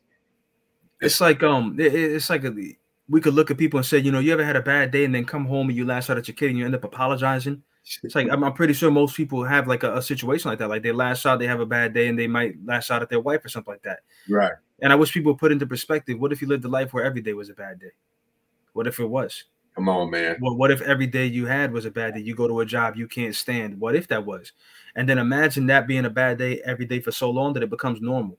[1.01, 2.55] it's like um, it, it's like a,
[3.09, 5.05] we could look at people and say, you know, you ever had a bad day
[5.05, 6.85] and then come home and you lash out at your kid and you end up
[6.85, 7.65] apologizing.
[8.05, 10.69] It's like I'm, I'm pretty sure most people have like a, a, situation like that.
[10.69, 13.11] Like they lash out, they have a bad day, and they might lash out at
[13.11, 14.01] their wife or something like that.
[14.29, 14.53] Right.
[14.81, 17.23] And I wish people put into perspective: what if you lived a life where every
[17.23, 17.91] day was a bad day?
[18.73, 19.43] What if it was?
[19.79, 20.39] Come on, man.
[20.41, 22.21] Well, what if every day you had was a bad day?
[22.21, 23.79] You go to a job you can't stand.
[23.79, 24.51] What if that was?
[24.97, 27.71] And then imagine that being a bad day every day for so long that it
[27.71, 28.39] becomes normal.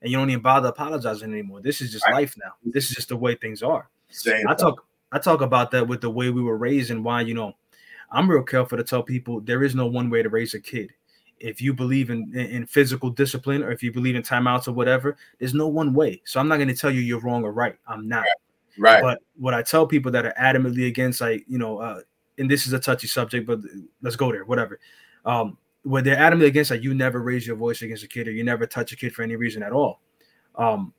[0.00, 1.62] And you don't even bother apologizing anymore.
[1.62, 2.14] This is just right.
[2.14, 2.52] life now.
[2.64, 3.90] This is just the way things are.
[4.10, 7.22] Same I talk I talk about that with the way we were raised and why,
[7.22, 7.54] you know,
[8.12, 10.92] I'm real careful to tell people there is no one way to raise a kid.
[11.40, 15.16] If you believe in, in physical discipline or if you believe in timeouts or whatever,
[15.40, 16.22] there's no one way.
[16.24, 17.74] So I'm not going to tell you you're wrong or right.
[17.88, 18.20] I'm not.
[18.20, 18.28] Right.
[19.02, 22.00] But what I tell people that are adamantly against, like, you know, uh,
[22.38, 23.60] and this is a touchy subject, but
[24.02, 24.78] let's go there, whatever.
[25.24, 28.32] Um, where they're adamantly against like you never raise your voice against a kid or
[28.32, 30.00] you never touch a kid for any reason at all.
[30.56, 30.92] Um,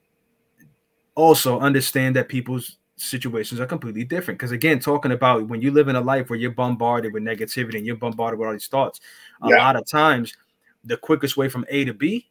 [1.15, 4.39] also understand that people's situations are completely different.
[4.39, 7.75] Because again, talking about when you live in a life where you're bombarded with negativity
[7.75, 8.99] and you're bombarded with all these thoughts,
[9.41, 9.57] a yeah.
[9.57, 10.33] lot of times
[10.83, 12.29] the quickest way from A to B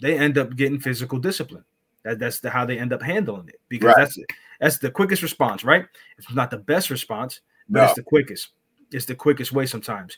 [0.00, 1.64] they end up getting physical discipline.
[2.04, 3.96] That, that's the, how they end up handling it because right.
[3.96, 4.18] that's
[4.60, 5.86] that's the quickest response, right?
[6.18, 7.84] It's not the best response, but no.
[7.86, 8.50] it's the quickest.
[8.92, 10.16] It's the quickest way sometimes.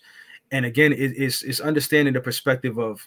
[0.51, 3.07] And again, it, it's it's understanding the perspective of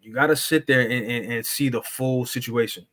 [0.00, 2.86] you got to sit there and, and, and see the full situation.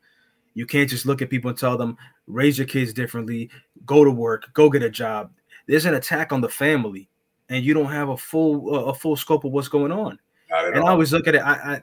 [0.54, 3.50] You can't just look at people and tell them raise your kids differently,
[3.86, 5.32] go to work, go get a job.
[5.68, 7.10] There's an attack on the family,
[7.50, 10.20] and you don't have a full uh, a full scope of what's going on.
[10.52, 10.88] And all.
[10.88, 11.40] I always look at it.
[11.40, 11.82] I, I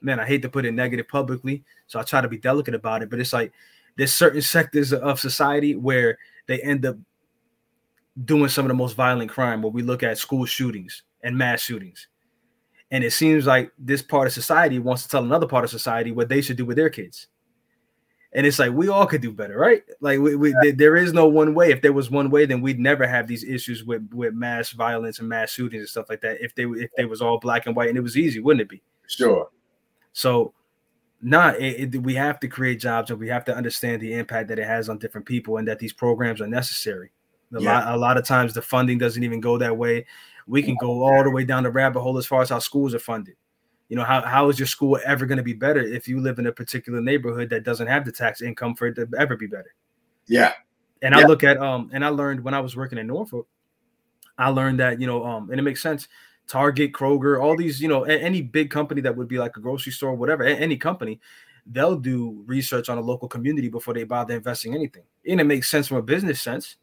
[0.00, 3.02] man, I hate to put it negative publicly, so I try to be delicate about
[3.02, 3.10] it.
[3.10, 3.52] But it's like
[3.96, 6.96] there's certain sectors of society where they end up
[8.24, 9.62] doing some of the most violent crime.
[9.62, 12.08] Where we look at school shootings and mass shootings,
[12.90, 16.12] and it seems like this part of society wants to tell another part of society
[16.12, 17.28] what they should do with their kids.
[18.34, 19.82] And it's like we all could do better, right?
[20.00, 20.72] Like we, we yeah.
[20.74, 21.70] there is no one way.
[21.70, 25.18] If there was one way, then we'd never have these issues with with mass violence
[25.18, 26.42] and mass shootings and stuff like that.
[26.42, 28.70] If they if they was all black and white and it was easy, wouldn't it
[28.70, 28.82] be?
[29.06, 29.50] Sure.
[30.12, 30.54] So,
[31.22, 34.48] nah, it, it, we have to create jobs and we have to understand the impact
[34.48, 37.12] that it has on different people and that these programs are necessary.
[37.54, 37.72] A, yeah.
[37.72, 40.06] lot, a lot of times the funding doesn't even go that way.
[40.46, 42.94] We can go all the way down the rabbit hole as far as how schools
[42.94, 43.36] are funded.
[43.88, 46.38] You know, how, how is your school ever going to be better if you live
[46.38, 49.46] in a particular neighborhood that doesn't have the tax income for it to ever be
[49.46, 49.74] better?
[50.26, 50.54] Yeah.
[51.02, 51.20] And yeah.
[51.20, 53.46] I look at um and I learned when I was working in Norfolk,
[54.38, 56.08] I learned that, you know, um, and it makes sense
[56.52, 59.90] Target, Kroger, all these, you know, any big company that would be like a grocery
[59.90, 61.18] store, whatever, any company,
[61.64, 65.04] they'll do research on a local community before they bother investing anything.
[65.26, 66.76] And it makes sense from a business sense.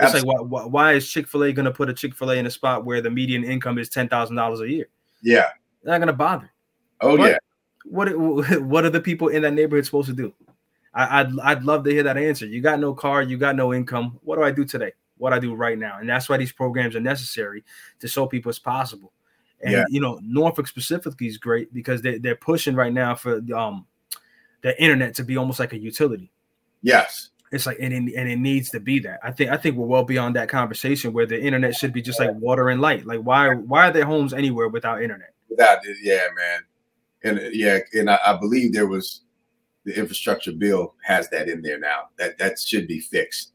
[0.00, 2.36] It's like, why, why is Chick fil A going to put a Chick fil A
[2.36, 4.88] in a spot where the median income is $10,000 a year?
[5.20, 5.50] Yeah.
[5.82, 6.50] They're not going to bother.
[7.02, 7.38] Oh, but yeah.
[7.84, 8.16] What,
[8.62, 10.32] what are the people in that neighborhood supposed to do?
[10.94, 12.46] I, I'd, I'd love to hear that answer.
[12.46, 14.18] You got no car, you got no income.
[14.22, 14.92] What do I do today?
[15.20, 15.98] What I do right now.
[15.98, 17.62] And that's why these programs are necessary
[18.00, 19.12] to show people it's possible.
[19.62, 19.84] And yeah.
[19.88, 23.86] you know, Norfolk specifically is great because they, they're pushing right now for um
[24.62, 26.32] the internet to be almost like a utility.
[26.82, 27.30] Yes.
[27.52, 29.20] It's like and it, and it needs to be that.
[29.22, 32.20] I think I think we're well beyond that conversation where the internet should be just
[32.20, 33.06] like water and light.
[33.06, 35.34] Like why why are there homes anywhere without internet?
[35.48, 36.60] Without yeah, man.
[37.22, 39.22] And yeah, and I, I believe there was
[39.84, 42.04] the infrastructure bill has that in there now.
[42.18, 43.52] That that should be fixed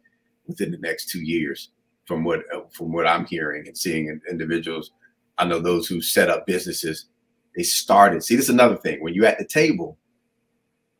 [0.48, 1.72] within the next two years,
[2.06, 2.42] from what
[2.74, 4.92] from what I'm hearing and seeing individuals.
[5.38, 7.08] I know those who set up businesses,
[7.56, 8.24] they started.
[8.24, 9.02] See, this is another thing.
[9.02, 9.98] When you're at the table,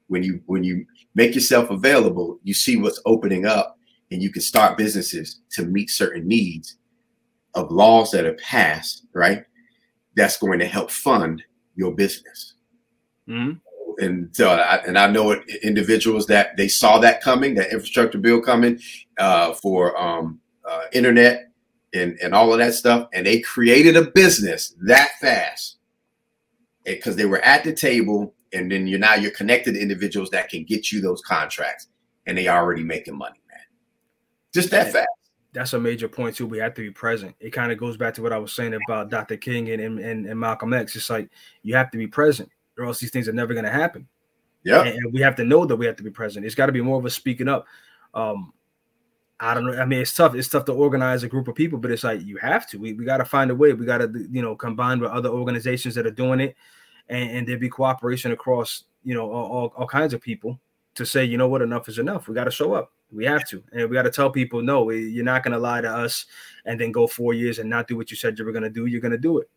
[0.08, 3.78] when you when you make yourself available, you see what's opening up,
[4.12, 6.78] and you can start businesses to meet certain needs
[7.54, 9.44] of laws that are passed, right?
[10.16, 11.44] That's going to help fund
[11.76, 12.56] your business.
[13.28, 13.58] Mm-hmm
[14.00, 18.42] and so I, and I know individuals that they saw that coming, that infrastructure bill
[18.42, 18.80] coming
[19.18, 21.52] uh, for um, uh, internet
[21.94, 25.78] and and all of that stuff, and they created a business that fast
[26.84, 30.50] because they were at the table, and then you're now you're connected to individuals that
[30.50, 31.88] can get you those contracts,
[32.26, 33.60] and they already making money, man.
[34.54, 35.08] Just that fast.
[35.54, 36.48] That's a major point too.
[36.48, 37.34] We have to be present.
[37.40, 39.38] It kind of goes back to what I was saying about Dr.
[39.38, 40.98] King and, and, and Malcolm X.
[40.98, 41.30] It's like
[41.64, 44.08] you have to be present or else these things are never going to happen.
[44.64, 46.46] Yeah, and, we have to know that we have to be present.
[46.46, 47.68] It's got to be more of a speaking up.
[48.16, 48.52] Um,
[49.40, 49.80] I don't know.
[49.80, 50.34] I mean, it's tough.
[50.34, 52.80] It's tough to organize a group of people, but it's like you have to.
[52.80, 53.74] We, we got to find a way.
[53.74, 56.56] We got to, you know, combine with other organizations that are doing it,
[57.10, 60.60] and, and there be cooperation across, you know, all, all, all kinds of people
[60.96, 62.28] to say, you know what, enough is enough.
[62.28, 62.92] We got to show up.
[63.12, 65.82] We have to, and we got to tell people, no, you're not going to lie
[65.82, 66.26] to us,
[66.66, 68.70] and then go four years and not do what you said you were going to
[68.70, 68.88] do.
[68.88, 69.50] You're going to do it.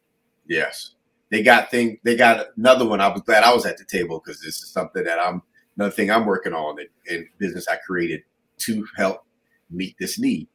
[0.47, 0.97] Yes
[1.31, 3.01] they got thing they got another one.
[3.01, 5.43] I was glad I was at the table because this is something that I'm
[5.77, 8.23] another thing I'm working on in business I created
[8.59, 9.25] to help
[9.71, 10.49] meet this need.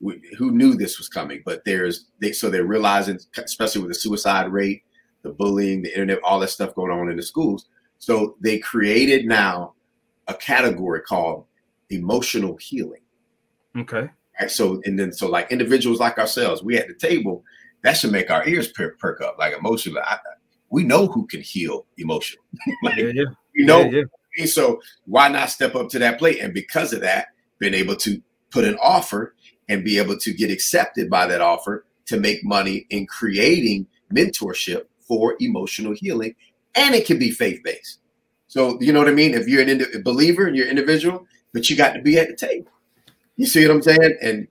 [0.00, 1.42] who knew this was coming?
[1.44, 4.82] But there's they so they're realizing, especially with the suicide rate,
[5.22, 7.66] the bullying, the internet, all that stuff going on in the schools.
[7.98, 9.74] So they created now
[10.28, 11.44] a category called
[11.90, 13.02] emotional healing.
[13.76, 14.08] Okay.
[14.40, 14.50] Right.
[14.50, 17.44] So and then so like individuals like ourselves, we at the table
[17.82, 19.36] that should make our ears per- perk up.
[19.38, 20.18] Like emotionally, I,
[20.70, 22.44] we know who can heal emotionally.
[22.82, 23.24] like, yeah, yeah.
[23.54, 23.82] We know.
[23.82, 24.02] Yeah,
[24.36, 24.46] yeah.
[24.46, 26.40] So why not step up to that plate?
[26.40, 29.34] And because of that, being able to put an offer
[29.68, 34.84] and be able to get accepted by that offer to make money in creating mentorship
[35.00, 36.34] for emotional healing,
[36.74, 37.98] and it can be faith based.
[38.48, 39.34] So you know what I mean.
[39.34, 42.36] If you're an indi- believer and you're individual, but you got to be at the
[42.36, 42.70] table.
[43.36, 44.18] You see what I'm saying?
[44.22, 44.48] And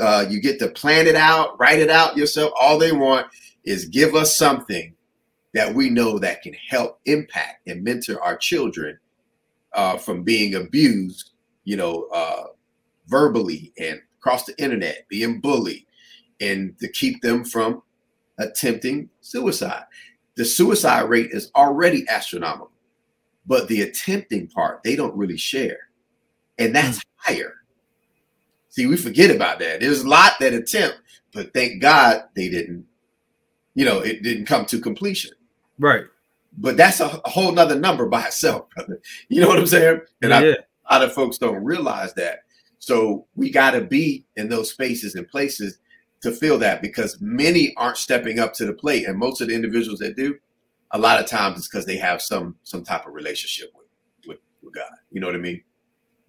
[0.00, 2.52] uh, you get to plan it out, write it out yourself.
[2.58, 3.26] All they want
[3.64, 4.94] is give us something
[5.54, 8.98] that we know that can help impact and mentor our children
[9.72, 11.30] uh, from being abused,
[11.64, 12.44] you know, uh,
[13.06, 15.86] verbally and across the internet, being bullied,
[16.40, 17.82] and to keep them from
[18.38, 19.84] attempting suicide.
[20.36, 22.70] the suicide rate is already astronomical,
[23.46, 25.88] but the attempting part they don't really share,
[26.58, 27.04] and that's mm.
[27.16, 27.54] higher.
[28.78, 29.80] See, we forget about that.
[29.80, 30.98] There's a lot that attempt,
[31.32, 32.86] but thank God they didn't.
[33.74, 35.32] You know, it didn't come to completion.
[35.80, 36.04] Right.
[36.56, 39.00] But that's a, whole nother number by itself, brother.
[39.28, 40.02] You know what I'm saying?
[40.22, 40.54] And yeah.
[40.86, 42.44] I, a lot of folks don't realize that.
[42.78, 45.80] So we got to be in those spaces and places
[46.20, 49.56] to feel that because many aren't stepping up to the plate, and most of the
[49.56, 50.38] individuals that do,
[50.92, 53.88] a lot of times it's because they have some some type of relationship with,
[54.28, 54.92] with with God.
[55.10, 55.64] You know what I mean?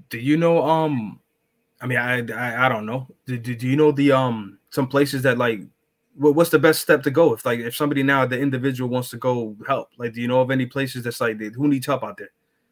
[0.10, 0.68] Do you know?
[0.68, 1.20] Um,
[1.82, 3.08] I mean, I I, I don't know.
[3.26, 5.62] Do, do, do you know the um some places that like
[6.16, 9.10] what, what's the best step to go if like if somebody now the individual wants
[9.10, 12.04] to go help like do you know of any places that's like who needs help
[12.04, 12.32] out there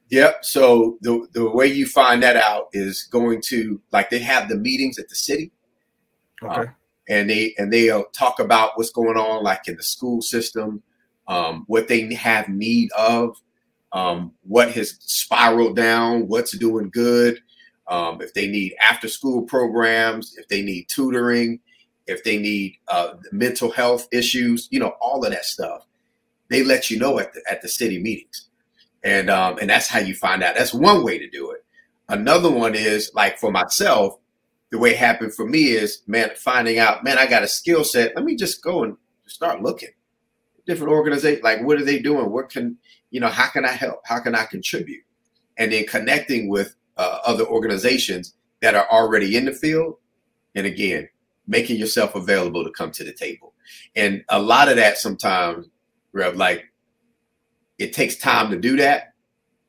[0.10, 0.46] Yep.
[0.46, 4.56] So the the way you find that out is going to like they have the
[4.56, 5.52] meetings at the city.
[6.42, 6.62] Okay.
[6.62, 6.76] Um,
[7.10, 10.82] and they and they'll talk about what's going on like in the school system,
[11.28, 13.38] um, what they have need of,
[13.92, 17.40] um, what has spiraled down, what's doing good,
[17.88, 21.60] um, if they need after school programs, if they need tutoring,
[22.06, 25.86] if they need uh, mental health issues, you know, all of that stuff.
[26.50, 28.48] They let you know at the at the city meetings
[29.04, 30.56] and um, and that's how you find out.
[30.56, 31.64] That's one way to do it.
[32.10, 34.18] Another one is like for myself,
[34.72, 37.84] the way it happened for me is man finding out, man, I got a skill
[37.84, 38.16] set.
[38.16, 39.90] Let me just go and start looking.
[40.66, 42.32] Different organizations, like what are they doing?
[42.32, 42.78] What can
[43.12, 43.30] you know?
[43.30, 44.02] How can I help?
[44.06, 45.04] How can I contribute?
[45.58, 49.96] And then connecting with uh, other organizations that are already in the field,
[50.56, 51.08] and again,
[51.48, 53.54] making yourself available to come to the table.
[53.96, 55.68] And a lot of that sometimes,
[56.14, 56.66] Rev, like
[57.78, 59.14] it takes time to do that.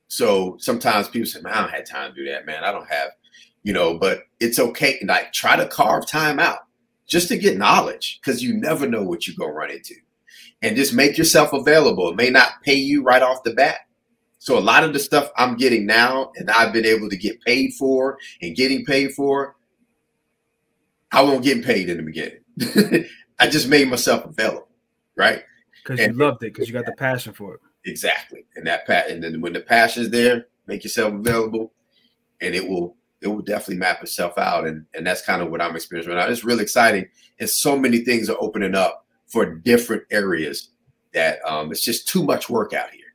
[0.08, 2.64] So sometimes people say, man, I don't have time to do that, man.
[2.64, 3.10] I don't have,
[3.62, 4.98] you know, but it's okay.
[5.04, 6.60] Like try to carve time out
[7.06, 9.94] just to get knowledge because you never know what you're going to run into.
[10.62, 12.08] And just make yourself available.
[12.08, 13.78] It may not pay you right off the bat.
[14.38, 17.40] So a lot of the stuff I'm getting now and I've been able to get
[17.42, 19.56] paid for and getting paid for,
[21.10, 23.06] I won't get paid in the beginning.
[23.40, 24.68] I just made myself available,
[25.16, 25.42] right?
[25.82, 27.60] Because you loved it, because you got the passion for it.
[27.84, 28.44] Exactly.
[28.56, 31.72] And that pat and then when the passion's there, make yourself available
[32.40, 34.66] and it will it will definitely map itself out.
[34.66, 36.30] And and that's kind of what I'm experiencing right now.
[36.30, 37.08] It's really exciting.
[37.40, 40.70] And so many things are opening up for different areas
[41.14, 43.07] that um it's just too much work out here.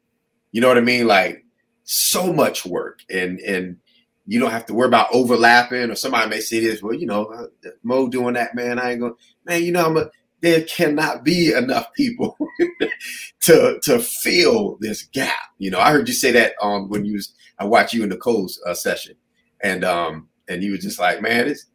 [0.53, 1.05] You know what I mean?
[1.05, 1.43] Like
[1.83, 3.77] so much work and and
[4.25, 7.25] you don't have to worry about overlapping or somebody may say this, well, you know,
[7.25, 7.47] uh,
[7.83, 8.79] Mo doing that, man.
[8.79, 12.37] I ain't going, man, you know, I'm a, there cannot be enough people
[13.41, 15.35] to to fill this gap.
[15.57, 18.09] You know, I heard you say that um when you was I watched you in
[18.09, 19.15] Nicole's uh, session,
[19.61, 21.65] and um and you were just like, man, it's,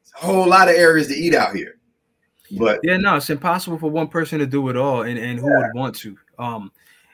[0.00, 1.78] it's, a whole lot of areas to eat out here.
[2.58, 5.50] But yeah, no, it's impossible for one person to do it all, and and who
[5.50, 5.58] yeah.
[5.58, 6.16] would want to?
[6.38, 6.72] Um,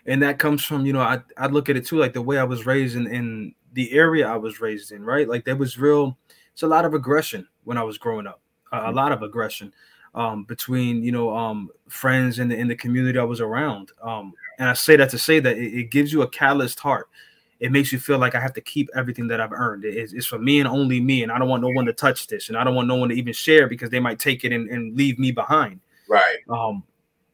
[0.09, 2.39] and that comes from you know I I look at it too like the way
[2.39, 5.29] I was raised in in the area I was raised in, right?
[5.29, 6.17] Like there was real,
[6.53, 8.41] it's a lot of aggression when I was growing up,
[8.73, 9.73] uh, a lot of aggression
[10.15, 13.93] um, between you know um, friends in the in the community I was around.
[14.03, 17.09] Um, and I say that to say that it, it, gives you a calloused heart.
[17.61, 19.85] It makes you feel like I have to keep everything that I've earned.
[19.85, 22.27] It, it's for me and only me, and I don't want no one to touch
[22.27, 24.53] this, and I don't want no one to even share because they might take it
[24.53, 25.81] and, and leave me behind.
[26.09, 26.39] Right.
[26.49, 26.85] Um,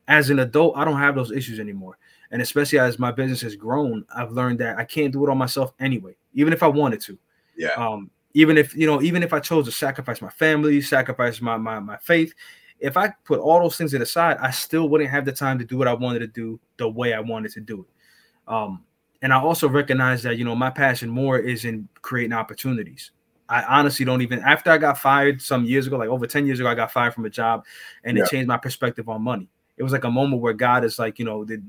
[0.08, 1.96] as an adult, I don't have those issues anymore.
[2.34, 5.38] And especially as my business has grown, I've learned that I can't do it on
[5.38, 7.16] myself anyway, even if I wanted to.
[7.56, 7.68] Yeah.
[7.74, 11.56] Um, even if you know, even if I chose to sacrifice my family, sacrifice my
[11.56, 12.34] my my faith,
[12.80, 15.60] if I put all those things to the side, I still wouldn't have the time
[15.60, 18.52] to do what I wanted to do the way I wanted to do it.
[18.52, 18.82] Um,
[19.22, 23.12] and I also recognize that you know my passion more is in creating opportunities.
[23.48, 26.58] I honestly don't even after I got fired some years ago, like over 10 years
[26.58, 27.64] ago, I got fired from a job
[28.02, 28.24] and yeah.
[28.24, 29.48] it changed my perspective on money.
[29.76, 31.62] It was like a moment where God is like, you know, the,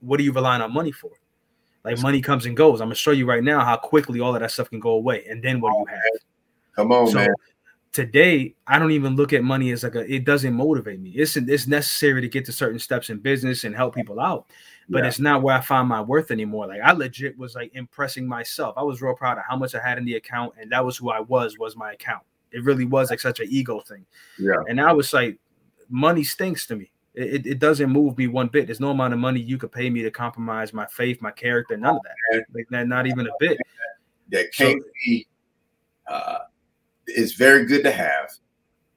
[0.00, 1.10] what are you relying on money for?
[1.84, 2.80] Like money comes and goes.
[2.80, 5.24] I'm gonna show you right now how quickly all of that stuff can go away.
[5.26, 6.20] And then what do you have?
[6.76, 7.34] Come on, so, man
[7.92, 11.10] today I don't even look at money as like a it doesn't motivate me.
[11.10, 14.46] It's it's necessary to get to certain steps in business and help people out,
[14.88, 15.08] but yeah.
[15.08, 16.68] it's not where I find my worth anymore.
[16.68, 18.74] Like I legit was like impressing myself.
[18.76, 20.96] I was real proud of how much I had in the account, and that was
[20.96, 21.58] who I was.
[21.58, 22.22] Was my account.
[22.52, 24.04] It really was like such an ego thing.
[24.38, 24.54] Yeah.
[24.68, 25.38] And I was like
[25.88, 26.92] money stinks to me.
[27.14, 28.66] It, it, doesn't move me one bit.
[28.66, 31.76] There's no amount of money you could pay me to compromise my faith, my character,
[31.76, 32.44] none of that.
[32.54, 33.58] Like not, not even a bit.
[34.30, 35.26] That can't so, be
[36.06, 36.38] uh,
[37.08, 38.30] is very good to have.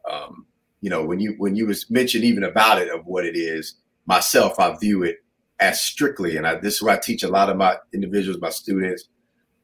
[0.09, 0.45] Um,
[0.81, 3.75] you know, when you when you was mentioned even about it of what it is,
[4.05, 5.23] myself, I view it
[5.59, 8.49] as strictly, and I, this is what I teach a lot of my individuals, my
[8.49, 9.07] students,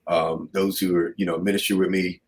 [0.07, 2.21] um, those who are you know ministry with me.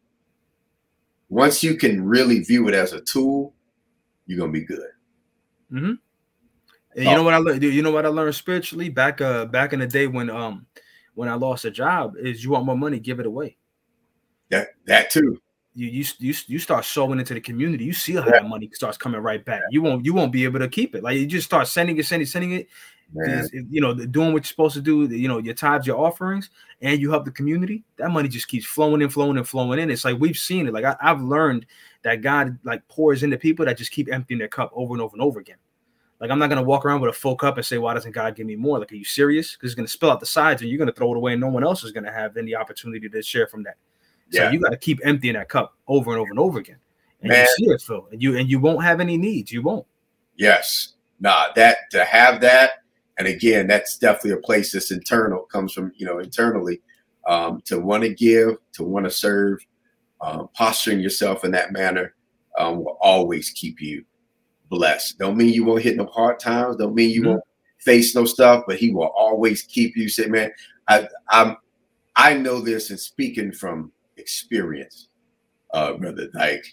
[1.29, 3.53] Once you can really view it as a tool,
[4.27, 4.89] you're gonna be good.
[5.71, 5.93] Mm-hmm.
[6.95, 7.63] And you know what I learned?
[7.63, 10.65] You know what I learned spiritually back uh back in the day when um
[11.15, 13.57] when I lost a job is you want more money, give it away.
[14.49, 15.41] That that too.
[15.73, 17.85] You you you, you start sowing into the community.
[17.85, 18.31] You see how yeah.
[18.31, 19.61] that money starts coming right back.
[19.69, 21.03] You won't you won't be able to keep it.
[21.03, 22.67] Like you just start sending it, sending, sending it.
[23.69, 25.03] You know, doing what you're supposed to do.
[25.05, 26.49] You know, your tithes, your offerings,
[26.81, 27.83] and you help the community.
[27.97, 29.89] That money just keeps flowing and flowing and flowing in.
[29.89, 30.73] It's like we've seen it.
[30.73, 31.65] Like I, I've learned
[32.03, 35.13] that God like pours into people that just keep emptying their cup over and over
[35.13, 35.57] and over again.
[36.21, 38.35] Like I'm not gonna walk around with a full cup and say, "Why doesn't God
[38.35, 39.53] give me more?" Like, are you serious?
[39.55, 41.47] Because it's gonna spill out the sides, and you're gonna throw it away, and no
[41.47, 43.77] one else is gonna have any opportunity to share from that.
[44.29, 44.51] So yeah.
[44.51, 46.77] you got to keep emptying that cup over and over and over again,
[47.21, 47.47] and Man.
[47.57, 49.51] you see it fill, and you and you won't have any needs.
[49.51, 49.85] You won't.
[50.37, 51.47] Yes, nah.
[51.55, 52.83] That to have that,
[53.17, 55.41] and again, that's definitely a place that's internal.
[55.51, 56.81] Comes from you know internally
[57.27, 59.65] um, to want to give, to want to serve,
[60.21, 62.13] um, posturing yourself in that manner
[62.59, 64.05] um, will always keep you
[64.71, 65.19] blessed.
[65.19, 66.77] Don't mean you won't hit no hard times.
[66.77, 67.29] Don't mean you mm-hmm.
[67.31, 67.43] won't
[67.77, 70.09] face no stuff, but he will always keep you.
[70.09, 70.51] Say, man,
[70.87, 71.57] I, I'm,
[72.15, 75.09] I know this and speaking from experience,
[75.73, 76.29] uh, brother.
[76.33, 76.65] Like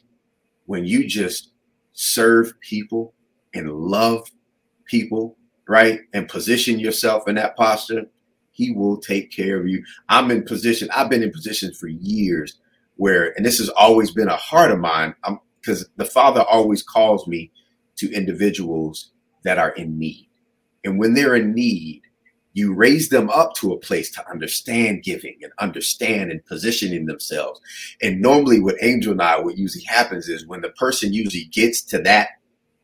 [0.65, 1.51] when you just
[1.93, 3.13] serve people
[3.53, 4.31] and love
[4.87, 5.37] people,
[5.67, 8.07] right, and position yourself in that posture,
[8.53, 9.85] he will take care of you.
[10.09, 10.89] I'm in position.
[10.95, 12.59] I've been in positions for years
[12.97, 15.15] where, and this has always been a heart of mine.
[15.61, 17.51] Because the Father always calls me
[17.99, 19.13] to individuals
[19.45, 20.29] that are in need.
[20.85, 22.03] And when they're in need,
[22.55, 27.61] you raise them up to a place to understand giving and understand and positioning themselves.
[28.03, 31.83] And normally, what Angel and I, what usually happens is when the person usually gets
[31.83, 32.31] to that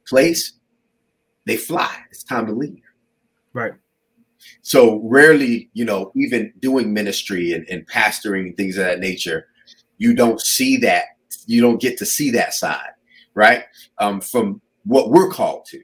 [0.07, 0.53] place,
[1.47, 1.93] they fly.
[2.11, 2.83] It's time to leave.
[3.53, 3.73] Right.
[4.63, 9.47] So rarely, you know, even doing ministry and, and pastoring and things of that nature,
[9.99, 11.05] you don't see that.
[11.47, 12.93] You don't get to see that side,
[13.35, 13.65] right?
[13.99, 15.83] Um, from what we're called to.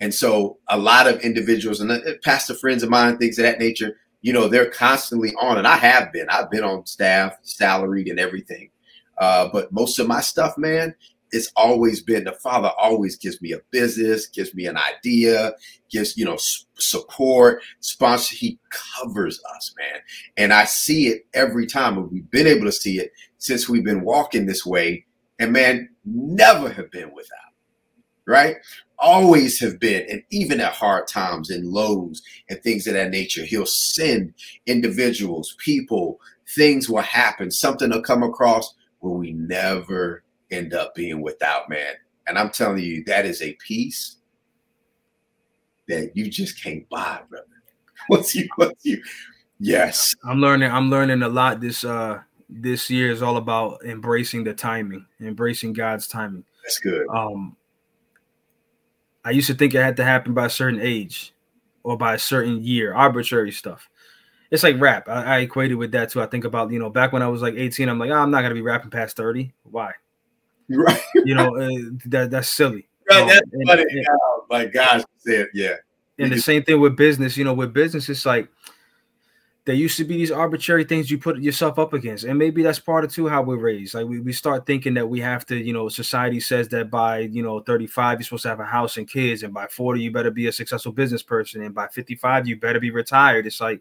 [0.00, 3.60] And so a lot of individuals and uh, pastor friends of mine, things of that
[3.60, 6.28] nature, you know, they're constantly on, and I have been.
[6.28, 8.70] I've been on staff, salaried, and everything.
[9.18, 10.94] Uh, but most of my stuff, man,
[11.32, 15.52] it's always been the father always gives me a business, gives me an idea,
[15.90, 16.38] gives you know
[16.74, 18.34] support, sponsor.
[18.34, 20.00] He covers us, man,
[20.36, 23.84] and I see it every time, and we've been able to see it since we've
[23.84, 25.04] been walking this way.
[25.38, 27.41] And man, never have been without
[28.26, 28.56] right?
[28.98, 33.44] Always have been, and even at hard times and lows and things of that nature,
[33.44, 34.34] he'll send
[34.66, 36.20] individuals, people,
[36.54, 41.94] things will happen, something will come across where we never end up being without, man.
[42.26, 44.16] And I'm telling you, that is a peace
[45.88, 47.46] that you just can't buy, brother.
[48.06, 48.48] What's you?
[48.56, 49.02] What's you?
[49.58, 50.70] Yes, I'm learning.
[50.70, 51.60] I'm learning a lot.
[51.60, 56.44] This uh, this year is all about embracing the timing, embracing God's timing.
[56.64, 57.06] That's good.
[57.08, 57.56] Um,
[59.24, 61.32] I used to think it had to happen by a certain age
[61.82, 63.88] or by a certain year, arbitrary stuff.
[64.50, 65.08] It's like rap.
[65.08, 66.20] I, I equated with that too.
[66.20, 68.30] I think about, you know, back when I was like 18, I'm like, oh, I'm
[68.30, 69.52] not going to be rapping past 30.
[69.64, 69.92] Why?
[70.68, 71.00] Right.
[71.14, 71.68] You know, uh,
[72.06, 72.86] that that's silly.
[73.08, 73.22] Right.
[73.22, 73.82] Um, that's and, funny.
[73.88, 75.02] And, oh, my gosh.
[75.26, 75.76] Yeah.
[76.18, 78.48] And the same thing with business, you know, with business, it's like,
[79.64, 82.24] there used to be these arbitrary things you put yourself up against.
[82.24, 83.94] And maybe that's part of too how we're raised.
[83.94, 87.20] Like we, we start thinking that we have to you know society says that by
[87.20, 90.10] you know 35 you're supposed to have a house and kids and by 40 you
[90.10, 93.46] better be a successful business person and by 55 you better be retired.
[93.46, 93.80] It's like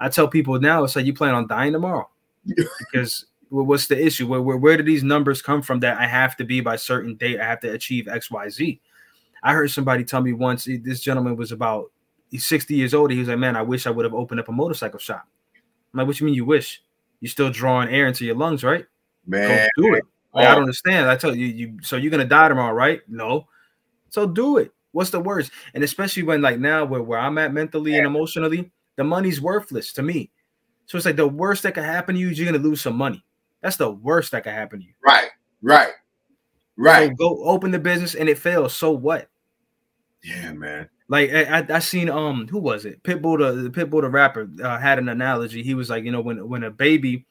[0.00, 2.08] i tell people now it's like you plan on dying tomorrow.
[2.78, 4.26] Because what's the issue?
[4.26, 7.14] Where, where where do these numbers come from that i have to be by certain
[7.14, 8.80] date i have to achieve xyz
[9.42, 11.90] i heard somebody tell me once this gentleman was about
[12.30, 13.10] he's 60 years old.
[13.10, 15.26] He was like, man, I wish I would have opened up a motorcycle shop.
[15.92, 16.82] I'm like, what you mean you wish?
[17.20, 18.86] You're still drawing air into your lungs, right?
[19.26, 20.04] Man, Go do it.
[20.34, 20.50] Like, oh.
[20.50, 21.08] I don't understand.
[21.08, 23.00] I tell you, you, so you're gonna die tomorrow, right?
[23.08, 23.48] No.
[24.10, 24.72] So do it.
[24.92, 25.50] What's the worst?
[25.74, 29.92] And especially when like now where, where I'm at mentally and emotionally, the money's worthless
[29.94, 30.30] to me.
[30.86, 32.96] So it's like the worst that could happen to you is you're gonna lose some
[32.96, 33.24] money.
[33.62, 34.94] That's the worst that could happen to you.
[35.04, 35.30] Right,
[35.62, 35.92] right,
[36.76, 37.08] right.
[37.08, 38.74] So go open the business and it fails.
[38.74, 39.28] So what?
[40.22, 40.88] Yeah, man.
[41.08, 43.02] Like I, I seen um who was it?
[43.02, 45.62] Pitbull the, the Pitbull the rapper uh, had an analogy.
[45.62, 47.24] He was like, you know, when when a baby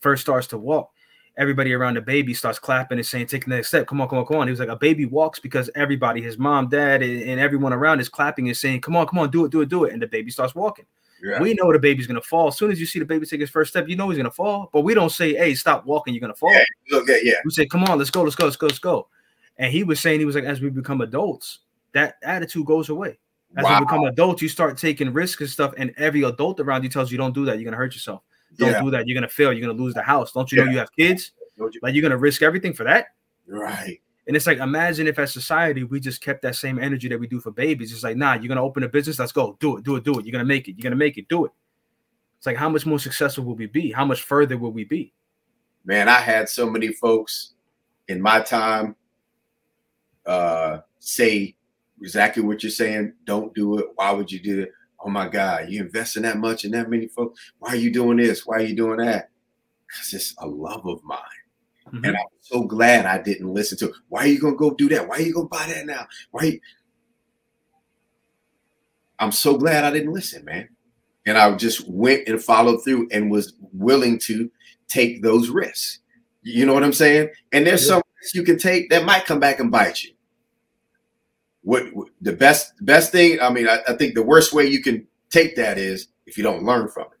[0.00, 0.90] first starts to walk,
[1.36, 3.86] everybody around the baby starts clapping and saying, "Take the next step.
[3.86, 6.38] Come on, come on, come on." He was like, a baby walks because everybody, his
[6.38, 9.50] mom, dad, and everyone around is clapping and saying, "Come on, come on, do it,
[9.50, 10.86] do it, do it," and the baby starts walking.
[11.22, 11.40] Yeah.
[11.40, 12.48] We know the baby's gonna fall.
[12.48, 14.30] As soon as you see the baby take his first step, you know he's gonna
[14.30, 14.68] fall.
[14.72, 17.40] But we don't say, "Hey, stop walking, you're gonna fall." Yeah, okay, yeah.
[17.44, 19.08] We say, "Come on, let's go, let's go, let's go, let's go."
[19.56, 21.60] And he was saying he was like, as we become adults,
[21.94, 23.18] that attitude goes away.
[23.56, 23.78] As wow.
[23.78, 27.10] you become adults, you start taking risks and stuff, and every adult around you tells
[27.10, 27.58] you don't do that.
[27.58, 28.22] You're gonna hurt yourself.
[28.56, 28.82] Don't yeah.
[28.82, 29.06] do that.
[29.06, 29.52] You're gonna fail.
[29.52, 30.32] You're gonna lose the house.
[30.32, 30.64] Don't you yeah.
[30.64, 31.32] know you have kids?
[31.82, 33.06] Like you're gonna risk everything for that?
[33.46, 34.00] Right.
[34.26, 37.26] And it's like, imagine if as society we just kept that same energy that we
[37.26, 37.92] do for babies.
[37.92, 40.18] It's like, nah, you're gonna open a business, let's go, do it, do it, do
[40.18, 40.24] it.
[40.24, 41.52] You're gonna make it, you're gonna make it, do it.
[42.38, 43.92] It's like, how much more successful will we be?
[43.92, 45.12] How much further will we be?
[45.84, 47.52] Man, I had so many folks
[48.08, 48.96] in my time
[50.26, 51.54] uh, say
[52.00, 53.14] exactly what you're saying.
[53.24, 53.86] Don't do it.
[53.94, 54.72] Why would you do it?
[55.04, 57.52] Oh my God, you investing that much in that many folks.
[57.58, 58.46] Why are you doing this?
[58.46, 59.30] Why are you doing that?
[59.86, 61.18] Because it's a love of mine.
[61.88, 62.04] Mm-hmm.
[62.04, 63.94] And I'm so glad I didn't listen to it.
[64.08, 65.06] Why are you gonna go do that?
[65.06, 66.06] Why are you gonna buy that now?
[66.30, 66.58] Why?
[69.18, 70.68] I'm so glad I didn't listen, man.
[71.26, 74.50] And I just went and followed through and was willing to
[74.88, 76.00] take those risks.
[76.42, 77.30] You know what I'm saying?
[77.52, 77.88] And there's yeah.
[77.94, 80.13] some risks you can take that might come back and bite you.
[81.64, 83.40] What, what the best best thing?
[83.40, 86.44] I mean, I, I think the worst way you can take that is if you
[86.44, 87.18] don't learn from it.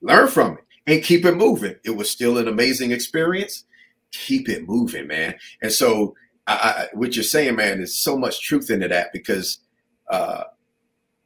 [0.00, 1.76] Learn from it and keep it moving.
[1.84, 3.64] It was still an amazing experience.
[4.10, 5.36] Keep it moving, man.
[5.62, 6.16] And so,
[6.46, 9.58] I, I, what you're saying, man, there's so much truth into that because
[10.10, 10.44] uh,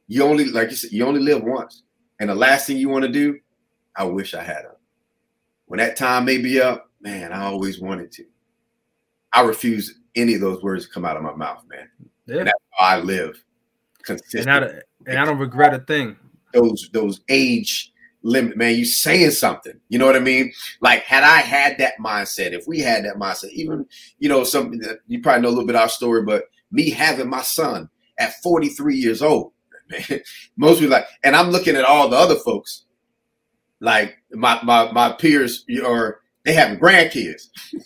[0.07, 1.83] you only, like you said, you only live once,
[2.19, 3.39] and the last thing you want to do,
[3.95, 4.75] I wish I had a.
[5.65, 8.25] When that time may be up, man, I always wanted to.
[9.33, 11.89] I refuse any of those words come out of my mouth, man.
[12.27, 12.37] Yeah.
[12.37, 13.43] And that's how I live
[14.03, 14.51] consistently.
[14.51, 16.15] And I, and I don't regret a thing.
[16.53, 17.91] Those those age
[18.23, 18.75] limit, man.
[18.75, 19.79] You saying something.
[19.89, 20.51] You know what I mean?
[20.81, 23.85] Like, had I had that mindset, if we had that mindset, even,
[24.19, 26.89] you know, something that you probably know a little bit of our story, but me
[26.89, 29.53] having my son at 43 years old,
[29.89, 30.21] man,
[30.57, 32.85] most people like, and I'm looking at all the other folks,
[33.79, 37.49] like my my my peers, or they have grandkids.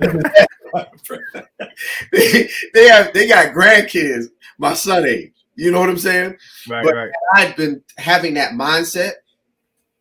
[2.12, 4.26] they, they have they got grandkids
[4.58, 5.32] my son age.
[5.54, 6.36] You know what I'm saying?
[6.68, 7.10] Right, but right.
[7.34, 9.12] I'd been having that mindset,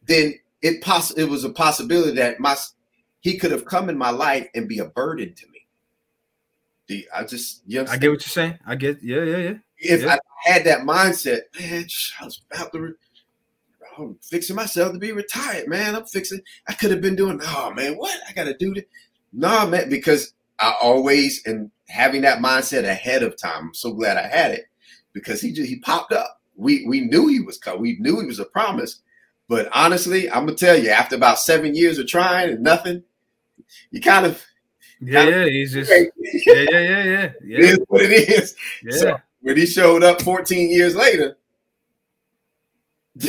[0.06, 2.56] then it poss- it was a possibility that my
[3.20, 5.60] he could have come in my life and be a burden to me.
[6.88, 8.60] The, I just you I get what you're saying.
[8.66, 9.54] I get yeah, yeah, yeah.
[9.78, 10.16] If yeah.
[10.16, 11.86] I had that mindset, man,
[12.20, 12.96] I was about to
[13.98, 15.96] I'm fixing myself to be retired, man.
[15.96, 16.42] I'm fixing.
[16.68, 17.40] I could have been doing.
[17.44, 18.86] Oh man, what I got to do this?
[19.34, 23.68] No, man, because I always and having that mindset ahead of time.
[23.68, 24.66] I'm so glad I had it
[25.14, 26.40] because he just he popped up.
[26.56, 27.82] We we knew he was coming.
[27.82, 29.02] We knew he was a promise.
[29.48, 33.04] But honestly, I'm gonna tell you, after about seven years of trying and nothing,
[33.92, 34.42] you kind of
[35.02, 36.06] yeah, yeah, he's just yeah,
[36.46, 37.04] yeah, yeah, yeah.
[37.04, 37.30] yeah.
[37.58, 38.56] It is what it is.
[38.84, 38.98] Yeah.
[38.98, 41.38] So when he showed up 14 years later,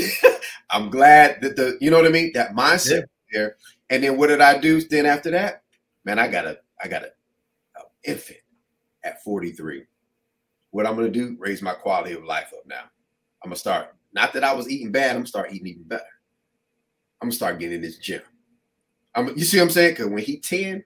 [0.70, 3.04] I'm glad that the you know what I mean that mindset yeah.
[3.32, 3.56] there.
[3.90, 4.80] And then what did I do?
[4.82, 5.62] Then after that,
[6.04, 7.10] man, I got a I got a, a
[8.04, 8.40] infant
[9.04, 9.84] at 43
[10.72, 12.82] what I'm going to do, raise my quality of life up now.
[13.42, 15.68] I'm going to start, not that I was eating bad, I'm going to start eating
[15.68, 16.02] even better.
[17.20, 18.22] I'm going to start getting in this gym.
[19.14, 19.92] I'm, you see what I'm saying?
[19.92, 20.82] Because when he 10,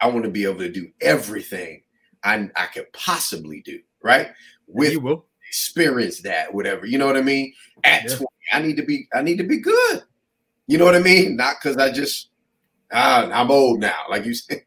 [0.00, 1.82] I want to be able to do everything
[2.24, 4.30] I, I could possibly do, right?
[4.66, 5.26] With you will.
[5.46, 6.86] experience that, whatever.
[6.86, 7.52] You know what I mean?
[7.84, 8.16] At yeah.
[8.16, 10.02] 20, I need to be, I need to be good.
[10.66, 11.36] You know what I mean?
[11.36, 12.30] Not because I just,
[12.90, 14.04] ah, I'm old now.
[14.08, 14.62] Like you said.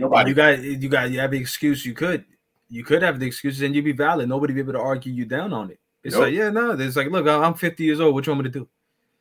[0.00, 0.30] Nobody.
[0.30, 2.24] You got you got you have the excuse you could
[2.70, 4.28] you could have the excuses and you'd be valid.
[4.28, 5.80] Nobody be able to argue you down on it.
[6.02, 6.24] It's nope.
[6.24, 8.14] like, yeah, no, it's like, look, I'm 50 years old.
[8.14, 8.68] What you want me to do?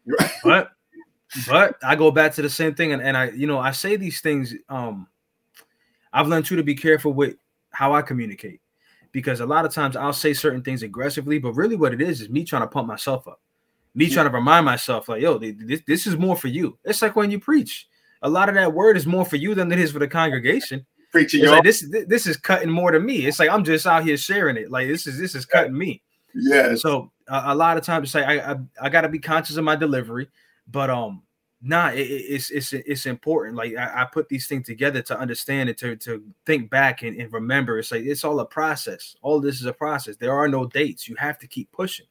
[0.05, 0.31] Right.
[0.43, 0.71] But
[1.47, 3.97] but I go back to the same thing, and, and I, you know, I say
[3.97, 4.55] these things.
[4.67, 5.07] Um,
[6.11, 7.35] I've learned too to be careful with
[7.69, 8.61] how I communicate
[9.11, 12.21] because a lot of times I'll say certain things aggressively, but really what it is
[12.21, 13.41] is me trying to pump myself up,
[13.93, 14.13] me yeah.
[14.15, 16.79] trying to remind myself, like, yo, this, this is more for you.
[16.83, 17.87] It's like when you preach,
[18.21, 20.85] a lot of that word is more for you than it is for the congregation
[21.11, 21.45] preaching.
[21.45, 23.25] Like this this is cutting more to me.
[23.25, 24.71] It's like I'm just out here sharing it.
[24.71, 26.01] Like this is this is cutting me.
[26.33, 26.75] Yeah.
[26.75, 29.57] So uh, a lot of times it's like I I, I got to be conscious
[29.57, 30.29] of my delivery,
[30.67, 31.23] but um,
[31.61, 33.55] nah, it, it's it's it's important.
[33.55, 37.19] Like I, I, put these things together to understand it, to to think back and,
[37.19, 37.79] and remember.
[37.79, 39.15] It's like it's all a process.
[39.21, 40.17] All this is a process.
[40.17, 41.07] There are no dates.
[41.07, 42.07] You have to keep pushing.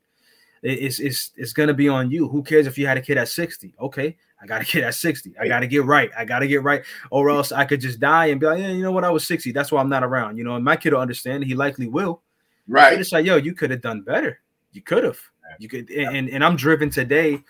[0.63, 2.29] it's it's it's gonna be on you.
[2.29, 3.75] Who cares if you had a kid at 60?
[3.81, 5.35] Okay, I gotta get at 60.
[5.41, 6.11] I gotta get right.
[6.17, 8.83] I gotta get right, or else I could just die and be like, yeah, you
[8.83, 9.05] know what?
[9.05, 9.53] I was 60.
[9.53, 10.37] That's why I'm not around.
[10.37, 11.45] You know, and my kid will understand.
[11.45, 12.23] He likely will.
[12.67, 12.93] Right.
[12.93, 14.41] But it's like, yo, you could have done better.
[14.73, 15.19] You could have.
[15.59, 15.91] You could.
[15.91, 17.43] And, and I'm driven today.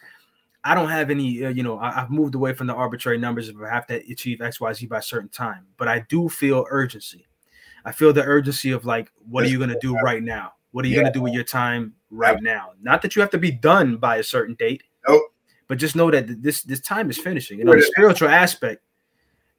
[0.65, 1.45] I don't have any.
[1.45, 3.97] Uh, you know, I, have moved away from the arbitrary numbers if I have to
[4.11, 5.67] achieve X, Y, Z by a certain time.
[5.77, 7.27] But I do feel urgency.
[7.85, 10.53] I feel the urgency of like, what are you gonna do right now?
[10.73, 11.03] What are you yeah.
[11.03, 12.73] gonna do with your time right now?
[12.83, 14.83] Not that you have to be done by a certain date.
[15.09, 15.23] Nope
[15.69, 17.59] but just know that this this time is finishing.
[17.59, 18.83] You know, the spiritual aspect,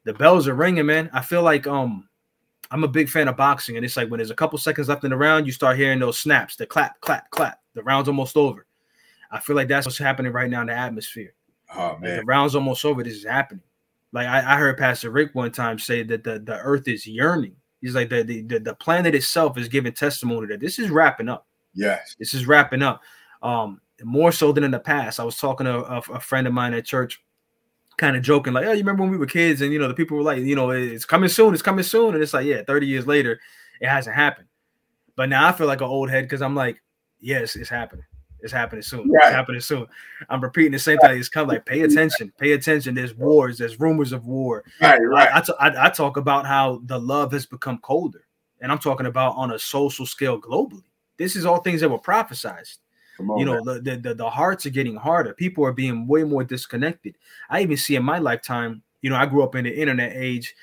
[0.03, 1.09] the bells are ringing, man.
[1.13, 2.09] I feel like um
[2.71, 5.03] I'm a big fan of boxing, and it's like when there's a couple seconds left
[5.03, 7.59] in the round, you start hearing those snaps, the clap, clap, clap.
[7.73, 8.65] The round's almost over.
[9.31, 11.33] I feel like that's what's happening right now in the atmosphere.
[11.75, 13.03] Oh man, the round's almost over.
[13.03, 13.63] This is happening.
[14.11, 17.55] Like I, I heard Pastor Rick one time say that the, the earth is yearning.
[17.81, 21.45] He's like the, the the planet itself is giving testimony that this is wrapping up.
[21.73, 22.15] Yes.
[22.17, 23.01] This is wrapping up.
[23.41, 25.19] Um, more so than in the past.
[25.19, 27.21] I was talking to a, a friend of mine at church,
[27.97, 29.93] kind of joking, like, "Oh, you remember when we were kids?" And you know, the
[29.93, 31.53] people were like, "You know, it's coming soon.
[31.53, 33.39] It's coming soon." And it's like, yeah, thirty years later,
[33.81, 34.47] it hasn't happened.
[35.15, 36.81] But now I feel like an old head because I'm like,
[37.19, 38.05] yes, it's happening.
[38.41, 39.09] It's happening soon.
[39.09, 39.27] Right.
[39.27, 39.85] It's happening soon.
[40.29, 41.19] I'm repeating the same thing.
[41.19, 42.95] It's kind of like pay attention, pay attention.
[42.95, 44.63] There's wars, there's rumors of war.
[44.81, 45.29] Right, right.
[45.29, 48.25] I, I, t- I, I talk about how the love has become colder,
[48.61, 50.83] and I'm talking about on a social scale globally.
[51.17, 52.77] This is all things that were prophesized.
[53.19, 55.33] On, you know, the, the, the hearts are getting harder.
[55.33, 57.17] People are being way more disconnected.
[57.49, 58.81] I even see in my lifetime.
[59.01, 60.55] You know, I grew up in the internet age.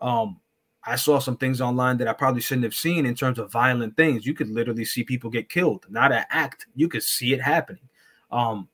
[0.00, 0.40] Um,
[0.86, 3.96] I saw some things online that I probably shouldn't have seen in terms of violent
[3.96, 4.26] things.
[4.26, 6.66] You could literally see people get killed, not an act.
[6.74, 7.88] You could see it happening.
[8.30, 8.68] Um,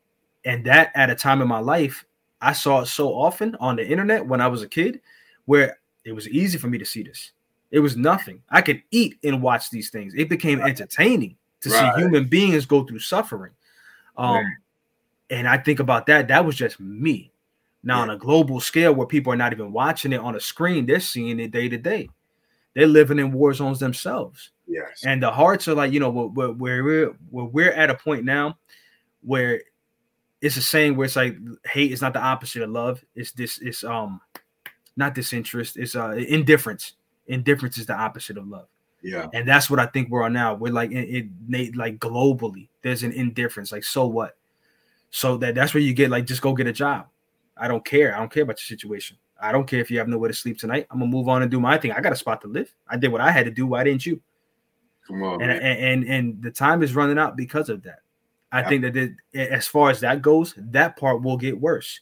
[0.44, 2.04] and that at a time in my life,
[2.40, 5.00] I saw it so often on the internet when I was a kid,
[5.44, 7.32] where it was easy for me to see this.
[7.70, 8.42] It was nothing.
[8.50, 10.14] I could eat and watch these things.
[10.16, 11.94] It became entertaining to right.
[11.94, 13.52] see human beings go through suffering.
[14.16, 14.46] Um, right.
[15.30, 16.28] and I think about that.
[16.28, 17.32] That was just me.
[17.82, 18.02] Now, yeah.
[18.02, 21.00] on a global scale where people are not even watching it on a screen, they're
[21.00, 22.10] seeing it day to day.
[22.74, 24.50] They're living in war zones themselves.
[24.66, 25.02] Yes.
[25.04, 28.24] And the hearts are like, you know, where, where we're where we're at a point
[28.24, 28.58] now
[29.22, 29.62] where
[30.40, 31.36] it's a saying where it's like
[31.66, 33.04] hate is not the opposite of love.
[33.14, 34.20] It's this, it's um
[34.96, 36.94] not disinterest, it's uh indifference.
[37.26, 38.66] Indifference is the opposite of love.
[39.02, 39.28] Yeah.
[39.32, 40.54] And that's what I think we're on now.
[40.54, 43.72] We're like it, it like globally, there's an indifference.
[43.72, 44.36] Like, so what?
[45.10, 47.06] So that that's where you get like just go get a job
[47.60, 48.16] I don't care.
[48.16, 49.18] I don't care about your situation.
[49.40, 50.86] I don't care if you have nowhere to sleep tonight.
[50.90, 51.92] I'm gonna move on and do my thing.
[51.92, 52.74] I got a spot to live.
[52.88, 53.66] I did what I had to do.
[53.66, 54.20] Why didn't you?
[55.06, 58.00] Come on, and, and, and and the time is running out because of that.
[58.52, 62.00] I think that it, as far as that goes, that part will get worse.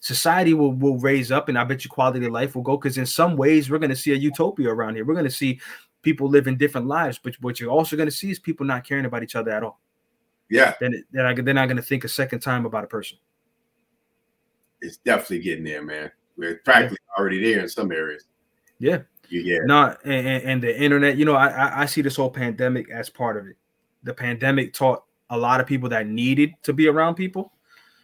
[0.00, 2.76] Society will will raise up, and I bet you quality of life will go.
[2.76, 5.04] Because in some ways, we're going to see a utopia around here.
[5.04, 5.60] We're going to see
[6.02, 9.04] people living different lives, but what you're also going to see is people not caring
[9.04, 9.80] about each other at all.
[10.48, 10.74] Yeah.
[10.80, 13.18] Then then they're not going to think a second time about a person
[14.80, 16.10] it's definitely getting there, man.
[16.36, 17.20] We're practically yeah.
[17.20, 18.24] already there in some areas.
[18.78, 19.00] Yeah.
[19.28, 19.58] Yeah.
[19.64, 23.36] No, and, and, the internet, you know, I, I see this whole pandemic as part
[23.36, 23.56] of it.
[24.04, 27.52] The pandemic taught a lot of people that needed to be around people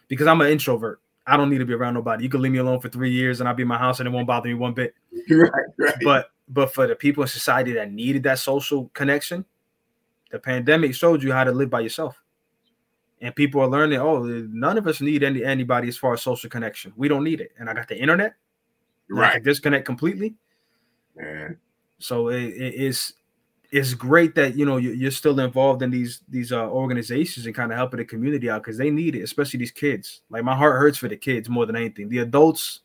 [0.09, 0.99] because I'm an introvert.
[1.25, 2.23] I don't need to be around nobody.
[2.23, 4.07] You can leave me alone for three years and I'll be in my house and
[4.07, 4.95] it won't bother me one bit.
[5.29, 5.95] Right, right.
[6.03, 9.45] But but for the people in society that needed that social connection,
[10.31, 12.19] the pandemic showed you how to live by yourself.
[13.21, 16.49] And people are learning oh none of us need any anybody as far as social
[16.49, 16.91] connection.
[16.97, 17.51] We don't need it.
[17.57, 18.35] And i got the internet.
[19.09, 19.43] Right.
[19.43, 20.35] disconnect completely.
[21.15, 21.57] Man.
[21.99, 23.13] so it, it is
[23.71, 27.71] it's great that you know you're still involved in these these uh, organizations and kind
[27.71, 30.21] of helping the community out because they need it especially these kids.
[30.29, 32.09] Like my heart hurts for the kids more than anything.
[32.09, 32.81] The adults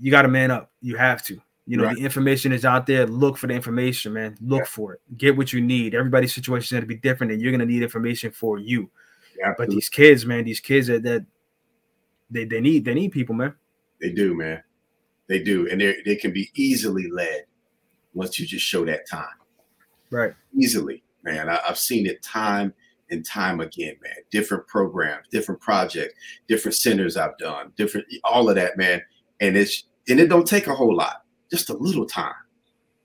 [0.00, 1.96] you got to man up you have to you know, right.
[1.96, 3.06] the information is out there.
[3.06, 4.36] Look for the information, man.
[4.40, 4.66] Look yeah.
[4.66, 5.00] for it.
[5.16, 5.96] Get what you need.
[5.96, 8.88] Everybody's situation is going to be different, and you're going to need information for you.
[9.36, 11.26] Yeah, but these kids, man, these kids that, that
[12.30, 13.54] they, they need they need people, man.
[14.00, 14.62] They do, man.
[15.26, 17.46] They do, and they they can be easily led
[18.14, 19.26] once you just show that time.
[20.10, 20.34] Right.
[20.56, 21.48] Easily, man.
[21.48, 22.72] I, I've seen it time
[23.10, 24.14] and time again, man.
[24.30, 26.14] Different programs, different projects,
[26.46, 29.02] different centers I've done, different all of that, man.
[29.40, 32.34] And it's and it don't take a whole lot just a little time,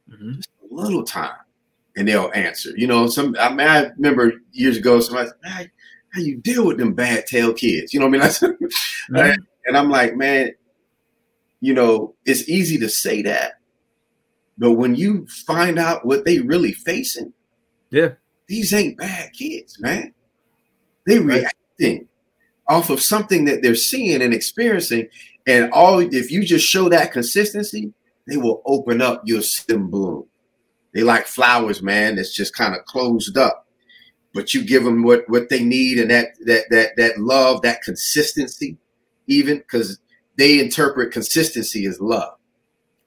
[0.09, 0.35] mm-hmm.
[0.35, 1.35] just a little time,
[1.95, 2.71] and they'll answer.
[2.75, 5.71] You know, some I, mean, I remember years ago, somebody said, hey,
[6.13, 7.93] how you deal with them bad tail kids?
[7.93, 8.57] You know what I mean?
[9.11, 9.41] mm-hmm.
[9.65, 10.53] And I'm like, man,
[11.59, 13.53] you know, it's easy to say that,
[14.57, 17.33] but when you find out what they really facing,
[17.89, 18.09] yeah,
[18.47, 20.13] these ain't bad kids, man.
[21.05, 22.07] They reacting
[22.67, 25.07] off of something that they're seeing and experiencing,
[25.47, 27.93] and all if you just show that consistency,
[28.27, 30.25] they will open up, you'll see them bloom.
[30.93, 33.67] They like flowers, man, that's just kind of closed up.
[34.33, 37.81] But you give them what, what they need and that that that that love, that
[37.81, 38.77] consistency,
[39.27, 39.99] even because
[40.37, 42.37] they interpret consistency as love.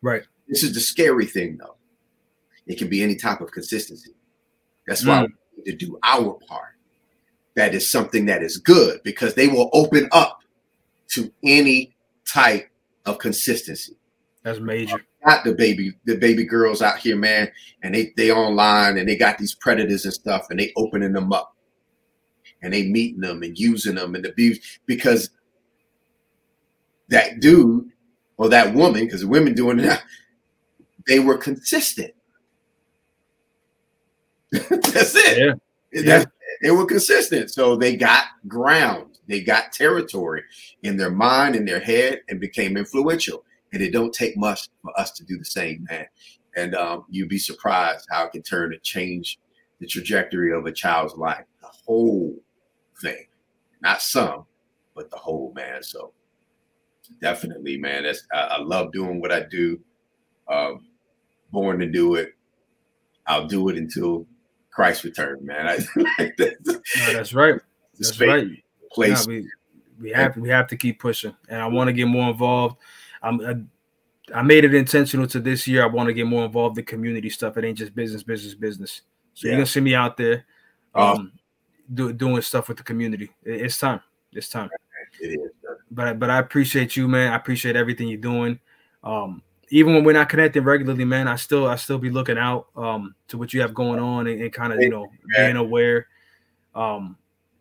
[0.03, 0.23] Right.
[0.49, 1.77] This is the scary thing though.
[2.67, 4.15] It can be any type of consistency.
[4.87, 5.33] That's why mm.
[5.57, 6.75] we need to do our part.
[7.57, 10.41] That is something that is good because they will open up
[11.13, 11.94] to any
[12.33, 12.71] type
[13.07, 13.97] of consistency.
[14.43, 15.05] That's major.
[15.25, 17.51] Got the baby, the baby girls out here, man,
[17.83, 21.33] and they they online and they got these predators and stuff, and they opening them
[21.33, 21.57] up,
[22.63, 25.31] and they meeting them and using them and abuse because
[27.09, 27.89] that dude
[28.37, 30.03] or that woman, because women doing that,
[31.07, 32.13] they were consistent.
[34.53, 35.39] That's it.
[35.39, 35.55] Yeah.
[35.93, 36.25] yeah.
[36.63, 39.14] They were consistent, so they got ground.
[39.29, 40.43] They got territory
[40.83, 43.45] in their mind, in their head, and became influential.
[43.73, 46.07] And it don't take much for us to do the same, man.
[46.57, 49.39] And um, you'd be surprised how it can turn and change
[49.81, 52.37] the trajectory of a child's life, the whole
[53.01, 53.27] thing,
[53.83, 54.47] not some,
[54.95, 55.83] but the whole, man.
[55.83, 56.13] So
[57.21, 59.81] definitely, man, that's I, I love doing what I do.
[60.49, 60.87] Um,
[61.51, 62.35] born to do it.
[63.27, 64.27] I'll do it until
[64.71, 65.67] Christ return, man.
[65.67, 65.79] I,
[66.19, 67.55] like that's, no, that's right.
[67.97, 68.49] That's right.
[68.95, 69.27] Place.
[69.27, 69.49] we,
[70.01, 72.77] we have we have to keep pushing, and I want to get more involved.
[73.23, 73.41] I'm.
[73.41, 73.55] I,
[74.33, 75.83] I made it intentional to this year.
[75.83, 77.59] I want to get more involved in community stuff.
[77.59, 79.03] It ain't just business, business, business.
[79.35, 79.53] So yeah.
[79.53, 80.47] you're gonna see me out there,
[80.95, 81.15] oh.
[81.15, 81.33] um,
[81.93, 83.31] do, doing stuff with the community.
[83.43, 84.01] It, it's time.
[84.33, 84.71] It's time.
[85.21, 85.51] It is.
[85.91, 87.33] But but I appreciate you, man.
[87.33, 88.59] I appreciate everything you're doing.
[89.03, 92.69] Um, even when we're not connecting regularly, man, I still I still be looking out
[92.77, 96.07] um, to what you have going on and, and kind of you know being aware.
[96.75, 97.17] Um,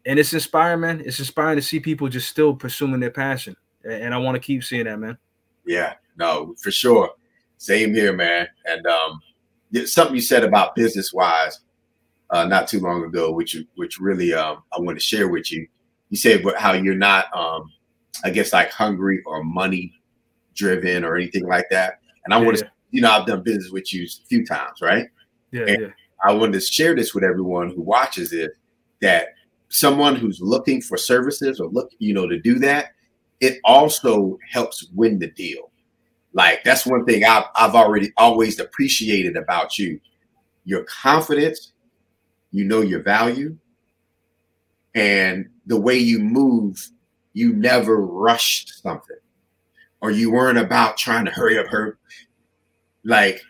[0.05, 1.01] and it's inspiring, man.
[1.05, 4.63] It's inspiring to see people just still pursuing their passion, and I want to keep
[4.63, 5.17] seeing that, man.
[5.65, 7.11] Yeah, no, for sure.
[7.57, 8.47] Same here, man.
[8.65, 9.21] And um,
[9.85, 11.61] something you said about business wise,
[12.29, 15.51] uh, not too long ago, which you which really um, I want to share with
[15.51, 15.67] you.
[16.09, 17.71] You said how you're not, um,
[18.23, 19.93] I guess, like hungry or money
[20.55, 21.99] driven or anything like that.
[22.25, 22.69] And I yeah, want to, yeah.
[22.91, 25.07] you know, I've done business with you a few times, right?
[25.51, 25.87] Yeah, and yeah.
[26.23, 28.51] I wanted to share this with everyone who watches it
[29.01, 29.29] that
[29.73, 32.93] someone who's looking for services or look, you know, to do that,
[33.39, 35.71] it also helps win the deal.
[36.33, 39.99] Like that's one thing I've, I've already always appreciated about you.
[40.65, 41.73] Your confidence,
[42.51, 43.57] you know your value,
[44.95, 46.89] and the way you move,
[47.33, 49.17] you never rushed something
[50.03, 51.97] or you weren't about trying to hurry up her
[53.05, 53.41] like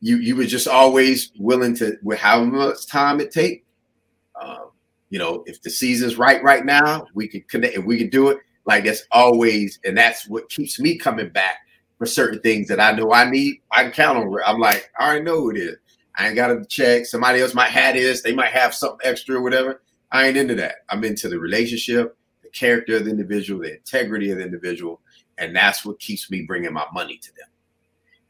[0.00, 3.64] you you were just always willing to with how much time it take
[4.40, 4.70] um,
[5.14, 8.30] you know if the season's right right now we can connect if we can do
[8.30, 8.38] it.
[8.66, 11.58] Like that's always and that's what keeps me coming back
[11.98, 14.36] for certain things that i know i need i can count on.
[14.44, 15.76] I'm like i already know who it is.
[16.18, 17.06] I ain't got to check.
[17.06, 18.22] Somebody else might have this.
[18.22, 19.82] They might have something extra or whatever.
[20.10, 20.76] I ain't into that.
[20.88, 25.00] I'm into the relationship the character of the individual the integrity of the individual
[25.38, 27.48] and that's what keeps me bringing my money to them.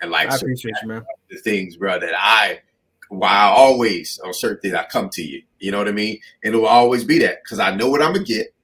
[0.02, 1.06] And like I appreciate you, man.
[1.30, 2.60] The things, bro, that I
[3.08, 5.42] why I always on certain things I come to you.
[5.58, 6.18] You know what I mean?
[6.42, 8.54] And it will always be that because I know what I'm gonna get,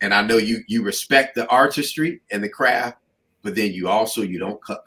[0.00, 2.98] and I know you you respect the artistry and the craft,
[3.42, 4.84] but then you also you don't cut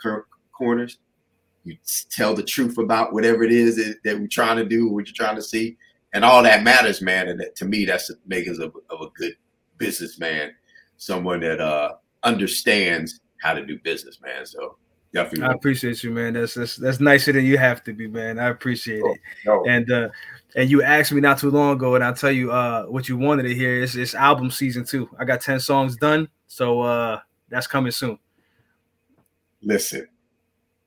[0.52, 0.98] corners.
[1.64, 1.78] You
[2.10, 5.16] tell the truth about whatever it is that, that we're trying to do, what you're
[5.16, 5.78] trying to see,
[6.14, 7.30] and all that matters, man.
[7.30, 9.36] And that, to me, that's the makings of, of a good
[9.78, 10.54] businessman,
[10.98, 11.94] someone that uh
[12.24, 14.46] understands how to do business, man.
[14.46, 14.78] So
[15.14, 15.46] definitely.
[15.46, 16.34] I appreciate you, man.
[16.34, 18.40] That's that's that's nicer than you have to be, man.
[18.40, 19.20] I appreciate oh, it.
[19.46, 19.64] No.
[19.68, 20.10] And uh
[20.56, 23.18] and you asked me not too long ago, and I'll tell you uh what you
[23.18, 23.82] wanted to hear.
[23.82, 25.10] It's, it's album season two.
[25.20, 28.18] I got 10 songs done, so uh that's coming soon.
[29.62, 30.08] Listen,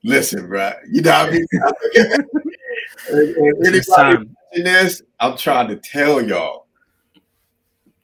[0.03, 0.71] listen, bro.
[0.89, 1.47] You know what I mean?
[3.65, 6.66] Anybody this, I'm trying to tell y'all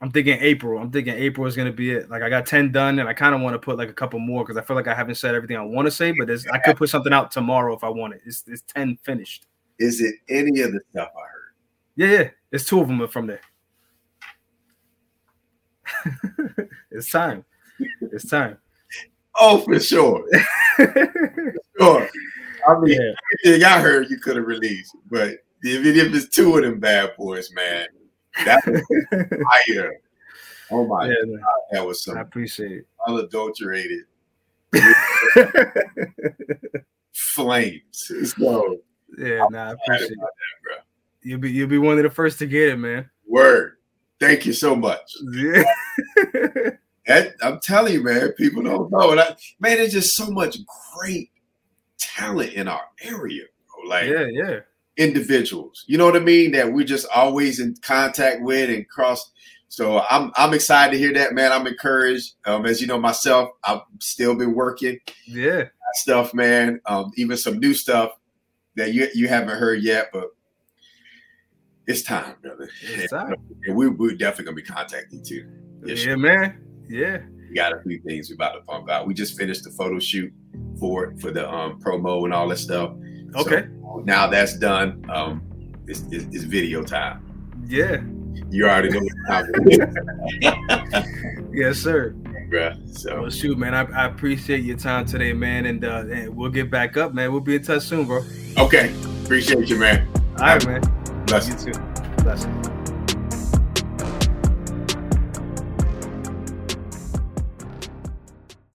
[0.04, 0.78] I'm thinking April.
[0.78, 2.10] I'm thinking April is gonna be it.
[2.10, 4.18] Like I got 10 done, and I kind of want to put like a couple
[4.18, 6.58] more because I feel like I haven't said everything I want to say, but I
[6.58, 8.20] could put something out tomorrow if I want it.
[8.26, 9.46] It's, it's 10 finished.
[9.78, 11.54] Is it any of the stuff I heard?
[11.96, 12.30] Yeah, yeah.
[12.52, 13.40] It's two of them from there.
[16.90, 17.42] it's time.
[18.02, 18.58] It's time.
[19.40, 20.28] Oh, for sure.
[20.76, 22.10] for sure.
[22.68, 23.12] I mean, yeah.
[23.42, 25.30] everything I heard you could have released, but
[25.62, 27.86] if, if it's two of them bad boys, man,
[28.44, 28.82] that was
[29.66, 29.92] fire.
[30.70, 31.40] Oh my yeah, god,
[31.72, 32.86] that was some I appreciate it.
[33.06, 34.04] unadulterated
[37.12, 38.10] flames.
[38.36, 38.78] So
[39.16, 40.18] yeah, nah, I appreciate.
[40.18, 40.30] That,
[40.62, 40.74] bro.
[41.22, 43.08] You'll be you'll be one of the first to get it, man.
[43.28, 43.76] Word.
[44.18, 45.00] Thank you so much.
[45.32, 45.62] Yeah.
[47.06, 49.12] that, I'm telling you, man, people don't know.
[49.12, 50.58] And I, man, there's just so much
[50.96, 51.30] great
[51.98, 53.44] talent in our area.
[53.68, 53.88] Bro.
[53.88, 54.60] Like, yeah, yeah
[54.96, 55.84] individuals.
[55.86, 56.52] You know what I mean?
[56.52, 59.32] That we're just always in contact with and cross.
[59.68, 61.52] So I'm I'm excited to hear that, man.
[61.52, 62.34] I'm encouraged.
[62.44, 64.98] Um, as you know myself, I've still been working.
[65.26, 65.64] Yeah,
[65.94, 66.80] stuff, man.
[66.86, 68.12] Um, even some new stuff
[68.76, 70.28] that you you haven't heard yet, but
[71.86, 72.68] it's time, brother.
[72.82, 73.34] It's time.
[73.64, 75.48] And we we're definitely gonna be contacting too.
[75.84, 76.60] Yeah, man.
[76.88, 77.18] Yeah.
[77.48, 79.06] We got a few things we're about to pump out.
[79.06, 80.32] We just finished the photo shoot
[80.78, 82.94] for for the um promo and all that stuff.
[83.34, 83.66] Okay.
[83.80, 85.04] So now that's done.
[85.08, 85.42] Um,
[85.86, 87.24] it's, it's, it's video time.
[87.66, 88.02] Yeah.
[88.50, 89.00] You already know
[91.52, 92.14] yes, sir.
[92.48, 93.74] Bruh, so well, shoot, man.
[93.74, 97.32] I, I, appreciate your time today, man, and, uh, and we'll get back up, man.
[97.32, 98.22] We'll be in touch soon, bro.
[98.58, 100.06] Okay, appreciate you, man.
[100.38, 101.24] All right, man.
[101.26, 101.80] Bless you too.
[102.18, 102.63] Bless you.